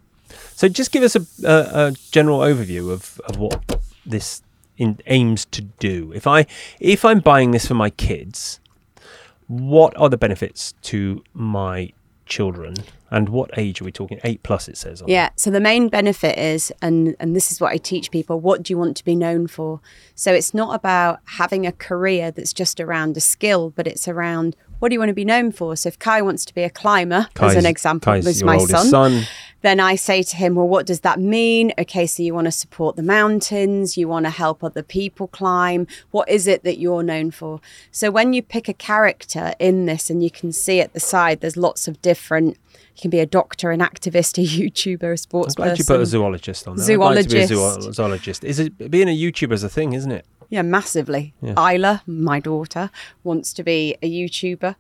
[0.55, 4.41] So just give us a, a, a general overview of, of what this
[4.78, 6.11] in, aims to do.
[6.13, 6.45] If I
[6.80, 8.59] if I'm buying this for my kids,
[9.47, 11.91] what are the benefits to my
[12.26, 12.76] children?
[13.11, 14.19] And what age are we talking?
[14.24, 15.01] Eight plus, it says.
[15.03, 15.30] On Yeah.
[15.36, 18.74] So the main benefit is, and and this is what I teach people: what do
[18.74, 19.82] you want to be known for?
[20.15, 24.55] So it's not about having a career that's just around a skill, but it's around
[24.84, 25.77] what do you want to be known for.
[25.77, 28.88] So if Kai wants to be a climber, as an example, Kai's was my son,
[28.88, 29.23] son.
[29.61, 31.71] then I say to him, well, what does that mean?
[31.79, 35.88] Okay, so you want to support the mountains, you want to help other people climb.
[36.11, 37.61] What is it that you're known for?
[37.91, 41.39] So when you pick a character in this, and you can see at the side,
[41.39, 42.57] there's lots of different.
[42.97, 45.95] You can be a doctor, an activist, a YouTuber, a I'm sports glad you person.
[45.95, 46.91] put a zoologist on there.
[46.91, 47.84] I'd like to be a Zoologist.
[47.84, 48.43] zoo- zoologist.
[48.43, 50.25] Is it being a YouTuber is a thing, isn't it?
[50.54, 51.34] Yeah, massively.
[51.41, 51.56] Yeah.
[51.58, 52.91] Isla, my daughter,
[53.24, 54.76] wants to be a YouTuber,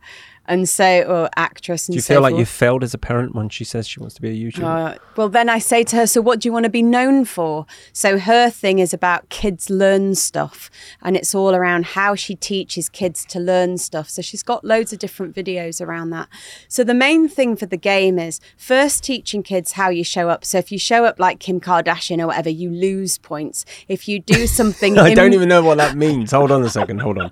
[0.45, 1.87] and so or actress.
[1.87, 2.39] And Do you so feel like forth.
[2.39, 4.63] you failed as a parent when she says she wants to be a YouTuber?
[4.95, 7.25] Uh, well, then I say to her, So, what do you want to be known
[7.25, 7.65] for?
[7.93, 10.69] So, her thing is about kids learn stuff,
[11.01, 14.09] and it's all around how she teaches kids to learn stuff.
[14.09, 16.27] So, she's got loads of different videos around that.
[16.67, 20.43] So, the main thing for the game is first teaching kids how you show up.
[20.45, 23.65] So, if you show up like Kim Kardashian or whatever, you lose points.
[23.87, 26.31] If you do something, I in- don't even know what that means.
[26.31, 26.99] Hold on a second.
[26.99, 27.31] Hold on.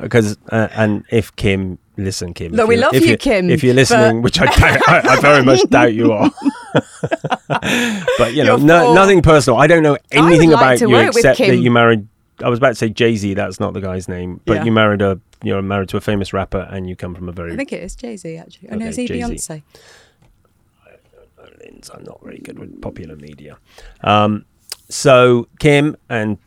[0.00, 2.52] Because uh, and if Kim, listen, Kim.
[2.52, 5.20] No, we love if you, Kim, If you're but- listening, which I doubt, I, I
[5.20, 6.30] very much doubt you are.
[8.18, 9.58] but you know, no, nothing personal.
[9.58, 12.06] I don't know anything like about you except that you married.
[12.42, 13.34] I was about to say Jay Z.
[13.34, 14.64] That's not the guy's name, but Yeah.
[14.64, 15.20] you married a.
[15.42, 17.52] You're married to a famous rapper, and you come from a very.
[17.52, 18.68] I think it is Jay Z, actually.
[18.70, 19.22] Oh, no, Okay, is he Jay-Z.
[19.22, 19.62] Beyonce?
[21.64, 21.90] Lins.
[21.94, 23.58] I'm not very good with popular media.
[24.02, 24.44] Um,
[24.88, 26.38] so Kim and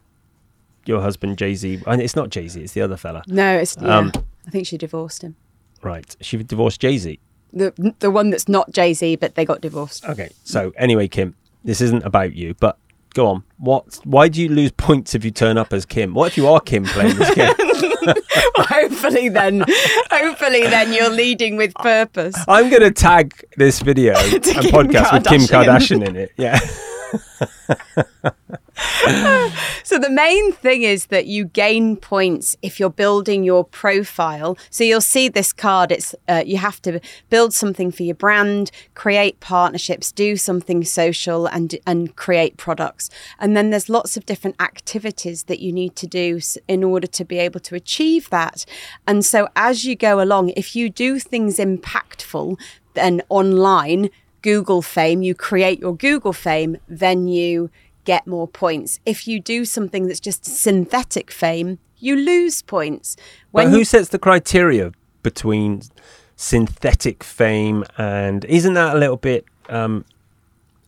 [0.86, 3.24] your husband Jay Z, and it's not Jay Z, it's the other fella.
[3.28, 3.78] No, it's.
[3.82, 3.98] Yeah.
[3.98, 4.12] Um,
[4.48, 5.36] I think she divorced him.
[5.82, 6.16] Right.
[6.22, 7.20] She divorced Jay Z.
[7.54, 10.06] The, the one that's not Jay Z, but they got divorced.
[10.06, 10.30] Okay.
[10.44, 12.78] So anyway, Kim, this isn't about you, but
[13.14, 13.44] go on.
[13.58, 14.00] What?
[14.04, 16.14] Why do you lose points if you turn up as Kim?
[16.14, 17.54] What if you are Kim playing this game?
[18.02, 18.16] well,
[18.58, 19.64] hopefully then,
[20.10, 22.36] hopefully then you're leading with purpose.
[22.48, 26.00] I'm going to tag this video and Kim podcast with Kim Kardashian.
[26.00, 26.32] Kardashian in it.
[26.38, 26.60] Yeah.
[29.92, 34.58] So the main thing is that you gain points if you're building your profile.
[34.70, 35.92] So you'll see this card.
[35.92, 41.48] It's uh, you have to build something for your brand, create partnerships, do something social,
[41.48, 43.10] and and create products.
[43.40, 47.26] And then there's lots of different activities that you need to do in order to
[47.26, 48.66] be able to achieve that.
[49.06, 52.58] And so as you go along, if you do things impactful,
[52.94, 54.10] then online.
[54.42, 57.70] Google fame, you create your Google fame, then you
[58.06, 59.00] get more points.
[59.06, 63.16] If you do something that's just synthetic fame, you lose points.
[63.54, 64.92] But When who you- sets the criteria
[65.24, 65.84] between
[66.36, 70.06] synthetic fame and isn't that a little bit um,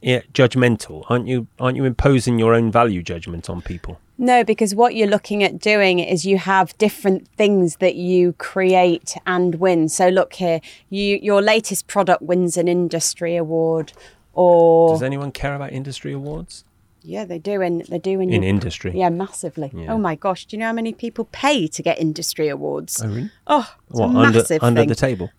[0.01, 1.06] yeah, judgmental?
[1.10, 1.47] Aren't you?
[1.60, 3.99] Aren't you imposing your own value judgment on people?
[4.18, 9.16] No, because what you're looking at doing is you have different things that you create
[9.26, 9.89] and win.
[9.89, 13.93] So look here, you your latest product wins an industry award,
[14.34, 16.64] or Does anyone care about industry awards?
[17.05, 18.91] yeah, they do in they do in, In your- industry.
[18.95, 19.72] Yeah, massively.
[19.76, 19.93] Yeah.
[19.93, 23.01] Oh my gosh, do you know how many people pay to get industry awards?
[23.03, 23.32] Oh, really?
[23.47, 24.89] Oh, What under massive under thing.
[24.89, 25.30] the table?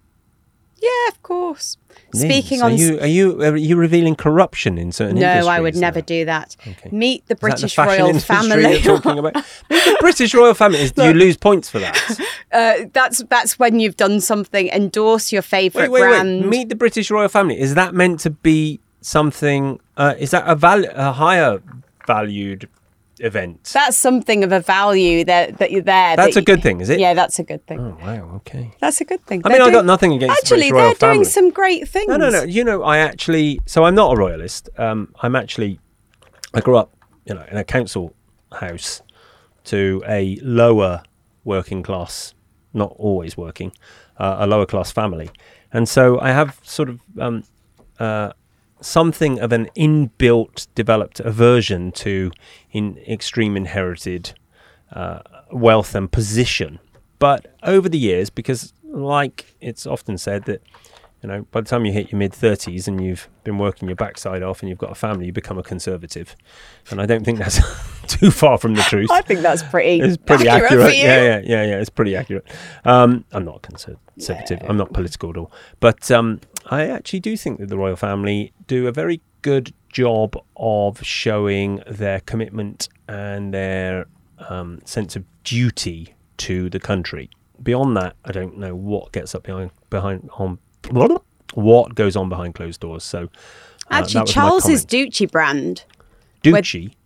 [0.84, 1.78] Yeah, of course.
[2.12, 2.76] Speaking on.
[2.76, 5.48] you are you are you revealing corruption in certain no?
[5.48, 6.56] I would never do that.
[6.60, 6.90] Okay.
[6.90, 8.80] Meet the Is that the British royal family.
[8.80, 9.34] Talking about
[9.70, 10.80] Meet the British royal family.
[10.80, 11.96] Is, do you lose points for that?
[12.52, 14.68] uh, that's that's when you've done something.
[14.68, 16.42] Endorse your favourite brand.
[16.42, 16.48] wait.
[16.48, 17.58] Meet the British royal family.
[17.58, 19.80] Is that meant to be something?
[19.96, 21.62] Uh, is that a val- a higher
[22.06, 22.68] valued
[23.20, 23.70] event?
[23.72, 26.16] That's something of a value that that you're there.
[26.16, 26.98] That's that a good thing, is it?
[26.98, 27.80] Yeah, that's a good thing.
[27.80, 28.36] Oh wow.
[28.36, 28.72] Okay.
[28.80, 29.42] That's a good thing.
[29.44, 32.08] I They're mean, I got nothing against Actually, royal they're doing some great things.
[32.08, 32.42] No, no, no.
[32.42, 33.60] You know, I actually.
[33.66, 34.68] So I'm not a royalist.
[34.78, 35.80] Um, I'm actually.
[36.52, 36.94] I grew up,
[37.24, 38.14] you know, in a council
[38.52, 39.02] house
[39.64, 41.02] to a lower
[41.42, 42.34] working class,
[42.72, 43.72] not always working,
[44.18, 45.30] uh, a lower class family,
[45.72, 47.42] and so I have sort of um,
[47.98, 48.32] uh,
[48.84, 52.30] something of an inbuilt, developed aversion to
[52.70, 54.34] in extreme inherited
[54.92, 55.20] uh,
[55.50, 56.78] wealth and position.
[57.18, 60.62] But over the years, because like it's often said that
[61.24, 63.96] you know, by the time you hit your mid 30s and you've been working your
[63.96, 66.36] backside off and you've got a family, you become a conservative.
[66.90, 67.60] And I don't think that's
[68.06, 69.10] too far from the truth.
[69.10, 70.00] I think that's pretty.
[70.00, 70.72] It's pretty accurate.
[70.72, 70.96] accurate.
[70.96, 71.80] Yeah, yeah, yeah, yeah.
[71.80, 72.44] It's pretty accurate.
[72.84, 74.60] Um, I'm not conservative.
[74.68, 75.50] I'm not political at all.
[75.80, 80.36] But um, I actually do think that the royal family do a very good job
[80.56, 84.06] of showing their commitment and their
[84.48, 87.30] um, sense of duty to the country.
[87.62, 90.58] Beyond that, I don't know what gets up behind behind on
[91.54, 93.04] what goes on behind closed doors.
[93.04, 93.26] So uh,
[93.90, 94.84] Actually, Charles's.
[94.84, 95.84] Duchy brand.
[96.42, 96.96] Duchy.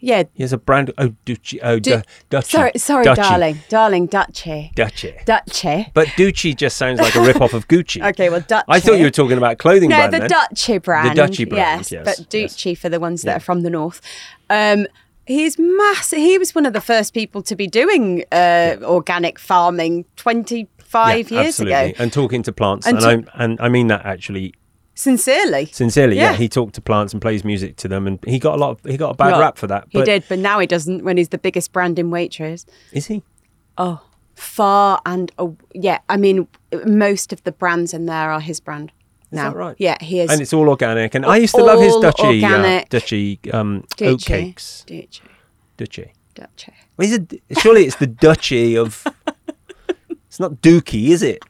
[0.00, 0.22] Yeah.
[0.34, 0.92] He has a brand.
[0.98, 1.60] Oh, Duchy.
[1.60, 2.48] Oh, Du- du- Duchy.
[2.56, 3.20] Sorry, sorry, Duchy.
[3.20, 5.14] darling, darling, Duchy, Duchy.
[5.24, 5.86] Duchy.
[5.94, 8.04] But Duchy just sounds like a rip-off of Gucci.
[8.10, 8.64] Okay, well, Duchy.
[8.68, 10.28] I thought you were talking about clothing No, brand the then.
[10.30, 11.10] Duchy brand.
[11.10, 12.78] The Duchy brand, Yes, yes, but yes.
[12.78, 13.36] For the ones that Yeah.
[13.38, 14.00] are from the north.
[14.48, 14.86] Um,
[15.26, 16.18] he's massive.
[16.20, 21.40] He was one of the first people to be doing uh, organic farming 25 Yeah,
[21.42, 21.74] years absolutely.
[21.90, 21.92] ago.
[22.02, 24.54] And talking to plants, And and, I and I mean that actually
[24.98, 25.66] Sincerely.
[25.66, 26.16] sincerely.
[26.16, 26.32] Yeah.
[26.32, 26.36] Yeah.
[26.36, 28.70] he talked to plants and plays music to them, and he got a lot.
[28.70, 29.86] Of, he got a bad Well, rap for that.
[29.90, 32.66] He did, but now he doesn't when he's the biggest brand in Waitrose.
[32.92, 33.22] Is he?
[33.78, 34.02] Oh,
[34.34, 36.00] far and uh, yeah.
[36.08, 36.48] I mean,
[36.84, 38.90] most of the brands in there are his brand.
[39.30, 39.50] Is now.
[39.50, 39.76] that right?
[39.78, 40.32] Yeah, he is.
[40.32, 41.14] And it's all organic.
[41.14, 42.88] And I used to love his All Duchy, uh, organic.
[42.88, 44.16] Duchy um, Ducci.
[44.16, 44.84] oatcakes.
[44.84, 45.20] Ducci.
[45.76, 46.12] Duchy.
[46.34, 46.72] Ducci.
[46.98, 47.40] Is it?
[47.60, 49.06] Surely it's the Duchy of.
[50.26, 51.40] it's not Dookie, is it?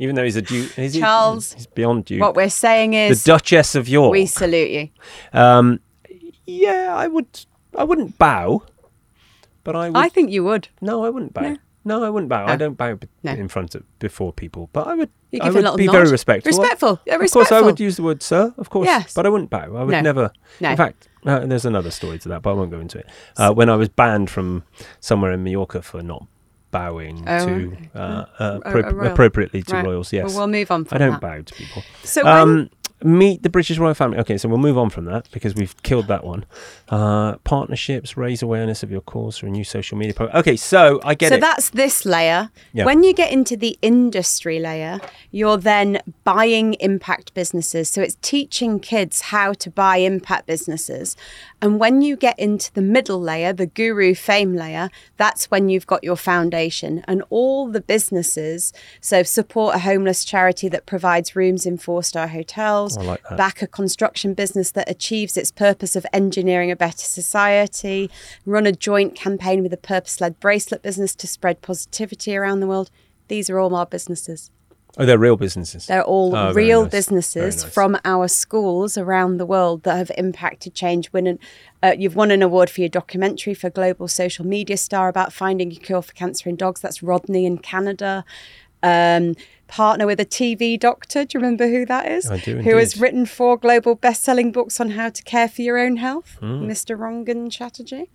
[0.00, 0.88] Even though he's a duke, he?
[0.88, 2.22] Charles, he's beyond Duke.
[2.22, 4.10] What we're saying is the Duchess of York.
[4.12, 4.88] we salute you.
[5.38, 5.78] Um,
[6.46, 7.26] yeah, I would.
[7.76, 8.62] I wouldn't bow,
[9.62, 9.96] but I would.
[9.98, 10.68] I think you would.
[10.80, 11.42] no, I wouldn't bow.
[11.42, 12.02] No, No.
[12.02, 12.46] I wouldn't bow.
[12.46, 13.32] I don't bow No.
[13.32, 15.10] in front of before people, but I would.
[15.32, 15.92] You I give a would be nod.
[15.92, 16.48] very respectful.
[16.50, 16.98] Respectful.
[17.06, 19.12] Yeah, Of course, I would use the word "sir." Of course, Yes.
[19.14, 19.76] but I wouldn't bow.
[19.76, 20.00] I would No.
[20.00, 20.32] never.
[20.60, 20.70] No.
[20.70, 23.06] In fact, uh, there's another story to that, but I won't go into it.
[23.36, 24.64] Uh, when I was banned from
[24.98, 26.26] somewhere in Mallorca for not
[26.70, 27.98] bowing Oh, to uh,
[28.38, 29.84] uh, appro- appropriately to Right.
[29.84, 30.12] royals.
[30.12, 31.20] Yes, Well, we'll move on from I don't that.
[31.20, 31.82] bow to people.
[32.04, 32.70] So when, Um,
[33.02, 34.18] meet the British royal family.
[34.18, 36.44] Okay, so we'll move on from that because we've killed that one.
[36.88, 40.38] Uh, partnerships, raise awareness of your cause through a new social media program.
[40.38, 41.40] Okay, so I get so it.
[41.40, 42.50] that's this layer.
[42.72, 42.84] Yeah.
[42.84, 47.90] When you get into the industry layer, you're then buying impact businesses.
[47.90, 51.16] So it's teaching kids how to buy impact businesses.
[51.62, 55.86] And when you get into the middle layer, the guru fame layer, that's when you've
[55.86, 58.72] got your foundation and all the businesses.
[59.00, 63.62] So support a homeless charity that provides rooms in four star hotels, I like back
[63.62, 68.10] a construction business that achieves its purpose of engineering a better society,
[68.46, 72.66] run a joint campaign with a purpose led bracelet business to spread positivity around the
[72.66, 72.90] world.
[73.28, 74.50] These are all our businesses.
[74.98, 75.86] oh, they're real businesses.
[75.86, 76.90] They're all Oh, real nice.
[76.90, 77.72] businesses nice.
[77.72, 81.12] from our schools around the world that have impacted change.
[81.12, 81.38] Winning,
[81.80, 85.70] uh, you've won an award for your documentary for Global Social Media Star about finding
[85.70, 86.80] a cure for cancer in dogs.
[86.80, 88.24] That's Rodney in Canada.
[88.82, 89.36] Um,
[89.70, 91.24] partner with a TV doctor.
[91.24, 92.30] Do you remember who that is?
[92.30, 95.78] I do Who has written four global best-selling books on how to care for your
[95.78, 96.64] own health, Hmm.
[96.70, 96.98] Mr.
[96.98, 98.08] Rangan Chatterjee.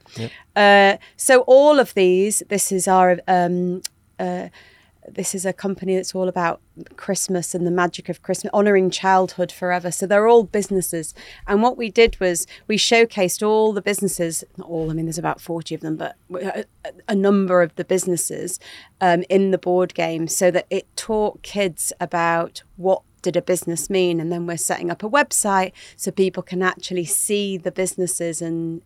[0.55, 3.81] Uh, so all of these, this is our um,
[4.19, 4.49] uh,
[5.07, 6.61] this is a company that's all about
[6.95, 9.91] Christmas and the magic of Christmas, honoring childhood forever.
[9.91, 11.13] So they're all businesses.
[11.47, 15.17] And what we did was we showcased all the businesses, not all, I mean, there's
[15.17, 16.65] about 40 of them, but a,
[17.07, 18.59] a number of the businesses
[18.99, 23.89] um, in the board game so that it taught kids about what did a business
[23.89, 24.19] mean.
[24.19, 28.81] And then we're setting up a website so people can actually see the businesses and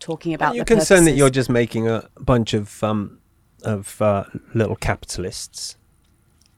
[0.00, 3.18] talking about Are you concerned that you're just making a bunch of um,
[3.62, 5.76] of uh, little capitalists?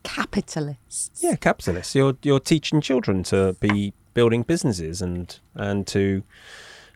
[0.04, 1.22] capitalists.
[1.22, 1.94] Yeah, capitalists.
[1.96, 6.22] You're you're teaching children to be building businesses and and to,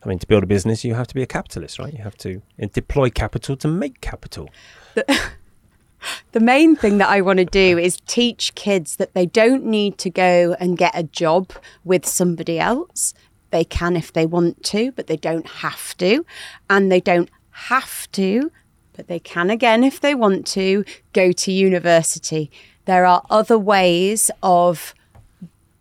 [0.05, 1.93] I mean, to build a business, you have to be a capitalist, right?
[1.93, 4.49] You have to uh, deploy capital to make capital.
[4.95, 9.99] the main thing that I want to do is teach kids that they don't need
[9.99, 11.53] to go and get a job
[11.85, 13.15] with somebody else.
[13.51, 16.25] They can if they want to, but they don't have to.
[16.69, 18.53] And they don't have to,
[18.99, 22.51] but they can again if they want to, go to university.
[22.85, 24.93] There are other ways of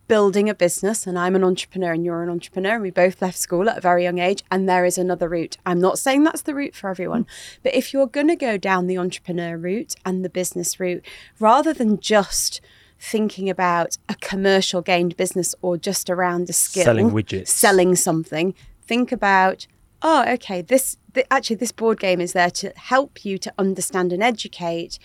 [0.07, 3.39] building a business and I'm an entrepreneur and you're an entrepreneur and we both left
[3.39, 5.57] school at a very young age and there is another route.
[5.65, 7.25] I'm not saying that's the route for everyone,
[7.63, 11.03] but if you're going to go down the entrepreneur route and the business route
[11.39, 12.61] rather than just
[12.99, 17.47] thinking about a commercial gained business or just around a skill Selling widgets.
[17.47, 18.53] selling something,
[18.83, 19.65] think about
[20.01, 24.13] oh okay this th- actually this board game is there to help you to understand
[24.13, 24.99] and educate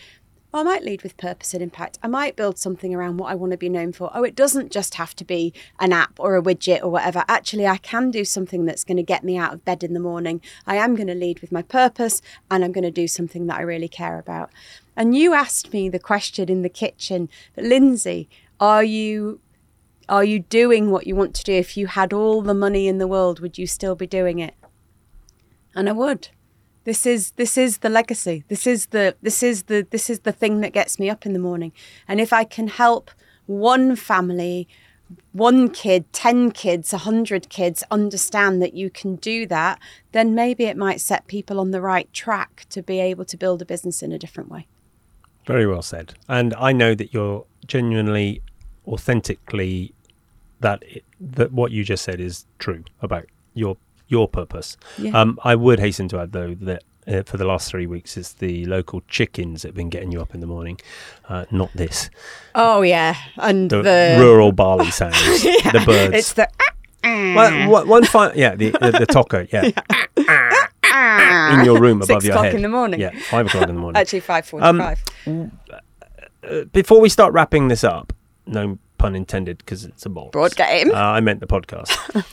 [0.54, 1.98] I might lead with purpose and impact.
[2.02, 4.10] I might build something around what I want to be known for.
[4.12, 7.24] Oh, it doesn't just have to be an app or a widget or whatever.
[7.26, 10.00] Actually, I can do something that's going to get me out of bed in the
[10.00, 10.42] morning.
[10.66, 12.20] I am going to lead with my purpose
[12.50, 14.50] and I'm going to do something that I really care about.
[14.94, 18.28] And you asked me the question in the kitchen, Linzi,
[18.60, 19.40] are you
[20.08, 21.52] are you doing what you want to do?
[21.54, 24.54] If you had all the money in the world, would you still be doing it?
[25.74, 26.28] And I would.
[26.84, 28.44] This is this is the legacy.
[28.48, 31.32] This is the this is the this is the thing that gets me up in
[31.32, 31.72] the morning.
[32.08, 33.10] And if I can help
[33.46, 34.68] one family,
[35.32, 39.78] one kid, 10 kids, a 100 kids understand that you can do that,
[40.12, 43.62] then maybe it might set people on the right track to be able to build
[43.62, 44.66] a business in a different way.
[45.46, 46.14] Very well said.
[46.28, 48.42] And I know that you're genuinely,
[48.86, 49.92] authentically,
[50.60, 53.76] that it, that what you just said is true about your
[54.12, 54.76] your purpose.
[54.98, 55.18] Yeah.
[55.20, 56.84] Um, I would hasten to add though that.
[57.04, 60.20] Uh, for the last three weeks, it's the local chickens that have been getting you
[60.22, 60.78] up in the morning,
[61.28, 62.08] uh, not this.
[62.54, 65.72] Oh yeah, and The, the, rural barley sounds, yeah.
[65.72, 66.14] the birds.
[66.14, 66.48] It's the
[67.02, 69.72] Well, one, one fi- yeah, the, the, the tocker, yeah,
[71.58, 73.00] in your room Six above your o'clock in the morning.
[73.00, 74.00] Yeah, five o'clock in the morning.
[74.00, 75.02] actually five forty-five.
[75.26, 78.12] Uh, before we start wrapping this up,
[78.46, 80.08] no pun intended, because it's a.
[80.08, 80.92] Broad game.
[80.92, 81.90] Uh, I meant the podcast.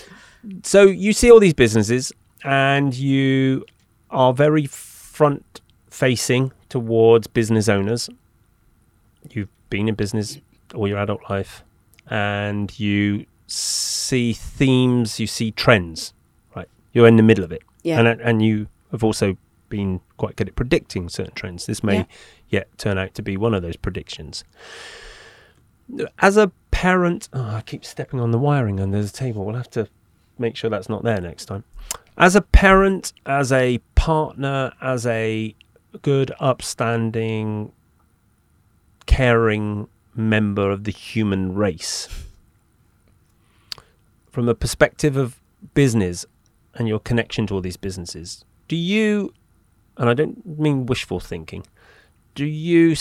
[0.64, 2.12] so you see all these businesses,
[2.44, 3.66] and you
[4.10, 8.10] are very front facing towards business owners.
[9.32, 10.40] You've been in business
[10.74, 11.64] all your adult life,
[12.10, 16.14] and you see themes, you see trends.
[16.56, 18.00] Right, you're in the middle of it, Yeah.
[18.00, 19.38] and and you have also
[19.70, 21.66] been quite good at predicting certain trends.
[21.68, 22.06] This may Yeah.
[22.50, 24.44] yet turn out to be one of those predictions.
[26.20, 29.44] As a parent, oh, I keep stepping on the wiring under the table.
[29.46, 29.88] We'll have to
[30.40, 31.64] make sure that's not there next time.
[32.18, 35.56] As a parent, as a partner, as a
[36.02, 37.72] good, upstanding,
[39.06, 42.08] caring member of the human race,
[44.32, 45.40] from the perspective of
[45.74, 46.26] business
[46.76, 49.34] and your connection to all these businesses, do you,
[49.98, 51.66] and I don't mean wishful thinking,
[52.36, 52.96] do you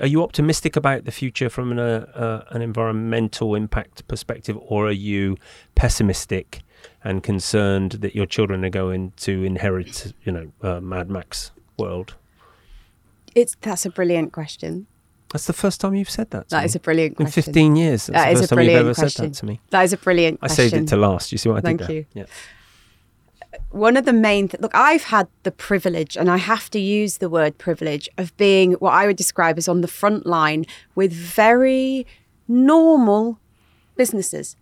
[0.00, 4.92] are you optimistic about the future from an, uh, an environmental impact perspective, or are
[4.92, 5.36] you
[5.74, 6.62] pessimistic
[7.02, 12.14] and concerned that your children are going to inherit, you know, uh, Mad Max world?
[13.34, 14.86] It's that's a brilliant question.
[15.32, 16.48] That's the first time you've said that.
[16.48, 16.64] That me.
[16.64, 17.40] is a brilliant question.
[17.40, 18.06] in 15 years.
[18.06, 19.24] That's That the is a first time you've brilliant ever question.
[19.24, 19.60] said that to me.
[19.70, 20.70] That is a brilliant I question.
[20.70, 21.32] saved it to last.
[21.32, 21.96] You see what I Thank did there?
[21.96, 22.06] you.
[22.14, 22.24] Yeah.
[23.70, 27.18] One of the main th- look i've had the privilege and i have to use
[27.18, 31.12] the word privilege of being what i would describe as on the front line with
[31.12, 32.06] very
[32.48, 33.38] normal
[33.96, 34.56] businesses.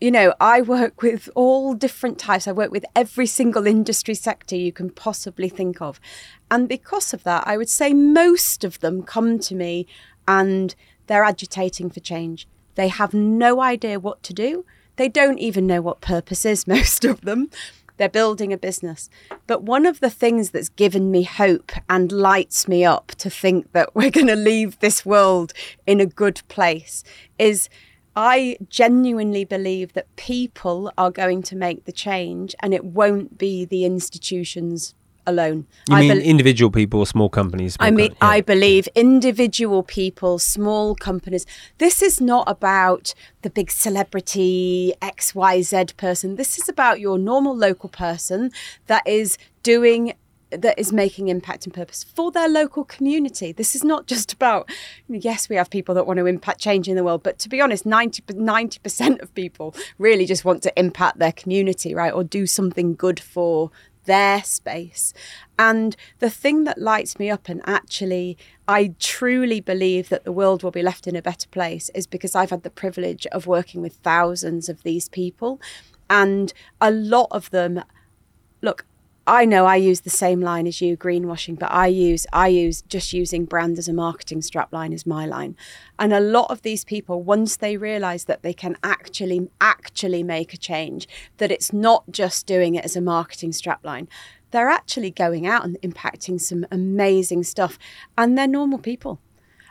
[0.00, 2.46] You know i work with all different types.
[2.46, 6.00] I work with every single industry sector you can possibly think of.
[6.50, 9.86] And because of that i would say most of them come to me
[10.26, 10.74] and
[11.06, 12.46] they're agitating for change.
[12.74, 14.64] They have no idea what to do.
[14.96, 17.50] They don't even know what purpose is most of them
[17.96, 19.08] they're building a business.
[19.46, 23.72] But one of the things that's given me hope and lights me up to think
[23.72, 25.52] that we're going to leave this world
[25.86, 27.04] in a good place
[27.38, 27.68] is
[28.14, 33.64] I genuinely believe that people are going to make the change and it won't be
[33.64, 34.94] the institutions
[35.26, 35.66] alone.
[35.88, 37.76] You I mean bel- individual people or small companies?
[37.80, 38.28] I mean, co- yeah.
[38.28, 41.46] I believe individual people, small companies.
[41.78, 46.36] This is not about the big celebrity XYZ person.
[46.36, 48.50] This is about your normal local person
[48.86, 50.14] that is doing
[50.52, 53.52] that is making impact and purpose for their local community.
[53.52, 54.68] This is not just about,
[55.08, 57.60] yes, we have people that want to impact change in the world, but to be
[57.60, 62.12] honest, 90, 90% of people really just want to impact their community, right?
[62.12, 63.70] Or do something good for
[64.04, 65.12] their space.
[65.58, 68.36] And the thing that lights me up, and actually,
[68.66, 72.34] I truly believe that the world will be left in a better place, is because
[72.34, 75.60] I've had the privilege of working with thousands of these people.
[76.10, 77.82] And a lot of them,
[78.60, 78.86] look,
[79.26, 82.82] I know I use the same line as you, greenwashing, but I use I use
[82.82, 85.56] just using brand as a marketing strapline is my line.
[85.96, 90.52] And a lot of these people, once they realise that they can actually actually make
[90.52, 94.08] a change, that it's not just doing it as a marketing strapline,
[94.50, 97.78] they're actually going out and impacting some amazing stuff.
[98.18, 99.20] And they're normal people.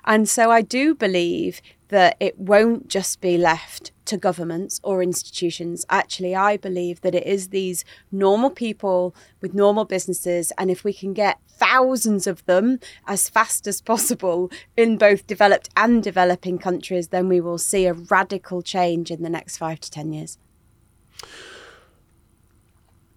[0.05, 1.61] And so I do believe
[1.91, 5.85] that it won't just be left to governments or institutions.
[5.89, 10.51] Actually, I believe that it is these normal people with normal businesses.
[10.57, 15.69] And if we can get thousands of them as fast as possible in both developed
[15.75, 19.91] and developing countries, then we will see a radical change in the next five to
[19.91, 20.37] 10 years.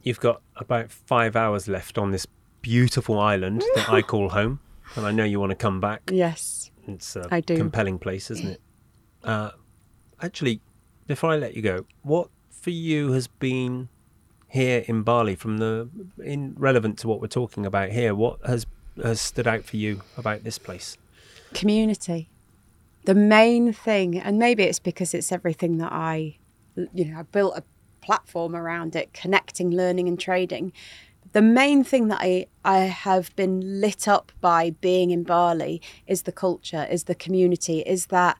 [0.02, 2.26] You've got about five hours left on this
[2.60, 4.60] beautiful island that I call home.
[4.96, 6.10] And I know you want to come back.
[6.12, 6.70] Yes.
[6.86, 7.56] It's a I do.
[7.56, 8.60] compelling place, isn't it?
[9.24, 9.50] Uh,
[10.22, 10.60] actually,
[11.06, 13.88] before I let you go, what for you has been
[14.48, 15.88] here in Bali from the
[16.22, 18.14] in relevant to what we're talking about here?
[18.14, 18.66] What has
[19.02, 20.96] has stood out for you about this place?
[21.52, 22.28] Community.
[23.04, 26.36] The main thing, and maybe it's because it's everything that I,
[26.92, 27.62] you know, I built a
[28.00, 30.72] platform around it, connecting learning and trading.
[31.32, 36.22] The main thing that I, I have been lit up by being in Bali is
[36.22, 38.38] the culture, is the community, is that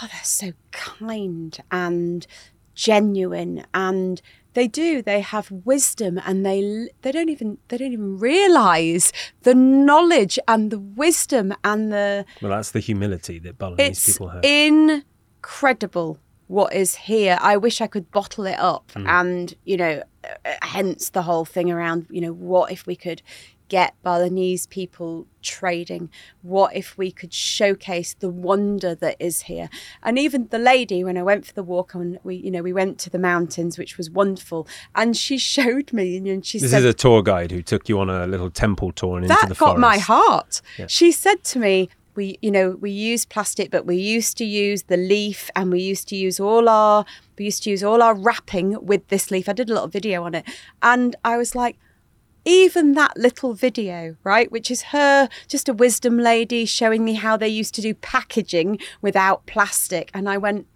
[0.00, 2.26] God, they're so kind and
[2.74, 4.20] genuine and
[4.54, 9.12] they do they have wisdom and they they don't even they don't even realize
[9.42, 14.40] the knowledge and the wisdom and the Well, that's the humility that Balinese people have.
[14.44, 15.04] It's
[15.38, 19.06] incredible what is here i wish i could bottle it up Hmm.
[19.06, 20.28] and you know uh,
[20.62, 23.22] hence the whole thing around you know what if we could
[23.74, 26.08] get balinese people trading
[26.42, 29.68] what if we could showcase the wonder that is here
[30.02, 32.72] and even the lady when i went for the walk and we you know we
[32.72, 36.84] went to the mountains which was wonderful and she showed me and she this said
[36.84, 39.48] is a tour guide who took you on a little temple tour and into that
[39.48, 39.80] the got forest.
[39.80, 40.60] my heart.
[40.78, 40.86] Yeah.
[40.88, 44.84] She said to me, "We, you know, we use plastic, but we used to use
[44.84, 47.04] the leaf, and we used to use all our,
[47.38, 50.24] we used to use all our wrapping with this leaf." I did a little video
[50.24, 50.44] on it,
[50.82, 51.76] and I was like.
[52.44, 57.36] Even that little video, right, which is her, just a wisdom lady showing me how
[57.36, 60.10] they used to do packaging without plastic.
[60.12, 60.66] And I went,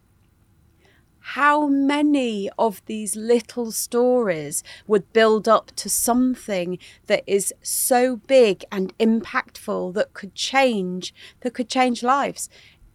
[1.32, 8.65] how many of these little stories would build up to something that is so big
[8.73, 12.49] and impactful that could change that could change lives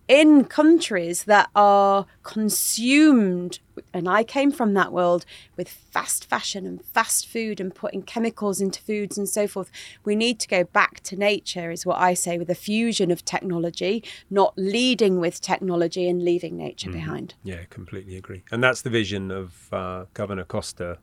[0.07, 3.59] in countries that are consumed
[3.93, 5.25] and I came from that world
[5.55, 9.71] with fast fashion and fast food and putting chemicals into foods and so forth.
[10.03, 13.25] We need to go back to nature, is what I say, with a fusion of
[13.25, 17.35] technology, not leading with technology and leaving nature behind.
[17.43, 18.43] Yeah, completely agree.
[18.51, 20.97] And that's the vision of uh, Governor Koster,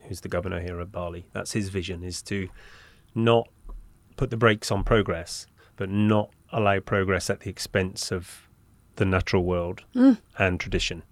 [0.00, 1.26] who's the governor here at Bali.
[1.32, 2.48] That's his vision: is to
[3.14, 3.48] not
[4.16, 5.46] put the brakes on progress,
[5.76, 8.48] but not allow progress at the expense of
[8.96, 9.84] the natural world
[10.38, 11.02] and tradition.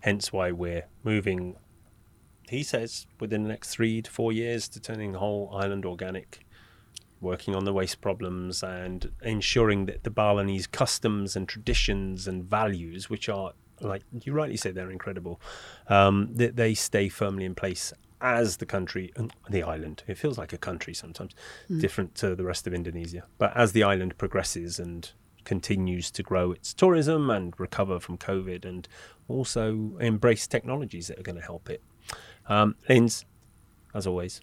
[0.00, 1.56] Hence, why we're moving.
[2.48, 6.46] He says within the next three to four years to turning the whole island organic
[7.20, 13.08] working on the waste problems and ensuring that the Balinese customs and traditions and values,
[13.08, 15.40] which are like you rightly say, they're incredible,
[15.88, 20.02] um, that they stay firmly in place as the country and the island.
[20.06, 21.32] It feels like a country sometimes,
[21.68, 23.24] different to the rest of Indonesia.
[23.38, 25.10] But as the island progresses and
[25.44, 28.86] continues to grow its tourism and recover from COVID and
[29.28, 31.82] also embrace technologies that are going to help it.
[32.48, 33.24] Um, Linz,
[33.94, 34.40] as always,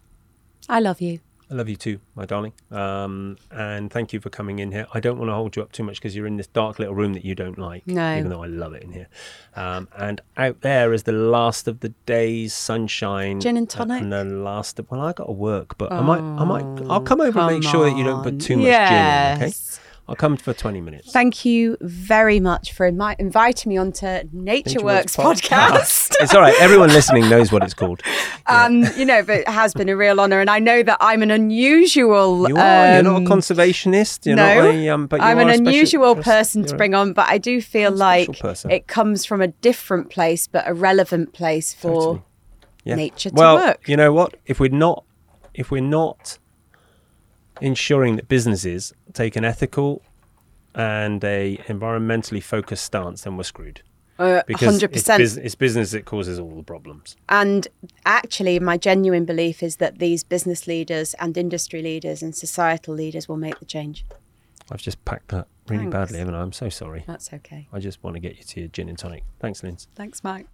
[0.68, 1.20] I love you.
[1.54, 2.52] I love you too, my darling.
[2.72, 4.88] Um, and thank you for coming in here.
[4.92, 6.96] I don't want to hold you up too much because you're in this dark little
[6.96, 8.18] room that you don't like, No.
[8.18, 9.08] even though I love it in here.
[9.56, 14.02] Um, and out there is the last of the day's sunshine, Gin and tonic?
[14.02, 14.90] and the last of.
[14.90, 17.48] Well, I got to work, but I might, I might, I'll Oh, come over and
[17.54, 19.36] make come sure that you don't put too much gin in.
[19.36, 19.80] Okay, Yes.
[20.08, 21.12] I'll come for twenty minutes.
[21.14, 26.14] Thank you very much for invi- inviting me onto Nature, Works, Pod- podcast.
[26.20, 26.54] it's all right.
[26.60, 28.02] Everyone listening knows what it's called.
[28.46, 31.22] Um, you know, but it has been a real honour, and I know that I'm
[31.22, 32.46] an unusual.
[32.50, 32.94] You are.
[32.96, 34.26] you're not a um, conservationist.
[34.26, 34.90] You're no, not a.
[34.90, 38.38] Um, but I'm an special- unusual person to bring on, but I do feel like
[38.40, 38.70] person.
[38.70, 42.22] it comes from a different place, but a relevant place for Totally.
[42.84, 42.96] Yeah.
[42.96, 43.88] nature to well, work.
[43.88, 44.36] you know what?
[44.46, 45.06] If we're not,
[45.54, 46.38] if we're not
[47.62, 50.02] ensuring that businesses take an ethical
[50.76, 53.82] and a environmentally focused stance, then we're screwed.
[54.20, 54.90] Uh, Because 100%.
[54.96, 57.16] It's, bus- it's business that causes all the problems.
[57.30, 57.68] And
[58.06, 63.28] actually, my genuine belief is that these business leaders and industry leaders and societal leaders
[63.28, 64.06] will make the change.
[64.72, 65.94] I've just packed that really Thanks.
[65.94, 66.42] badly, haven't I?
[66.42, 67.04] I'm so sorry.
[67.08, 67.68] That's okay.
[67.74, 69.24] I just want to get you to your gin and tonic.
[69.40, 69.88] Thanks, Linz.
[69.96, 70.48] Thanks, Mike.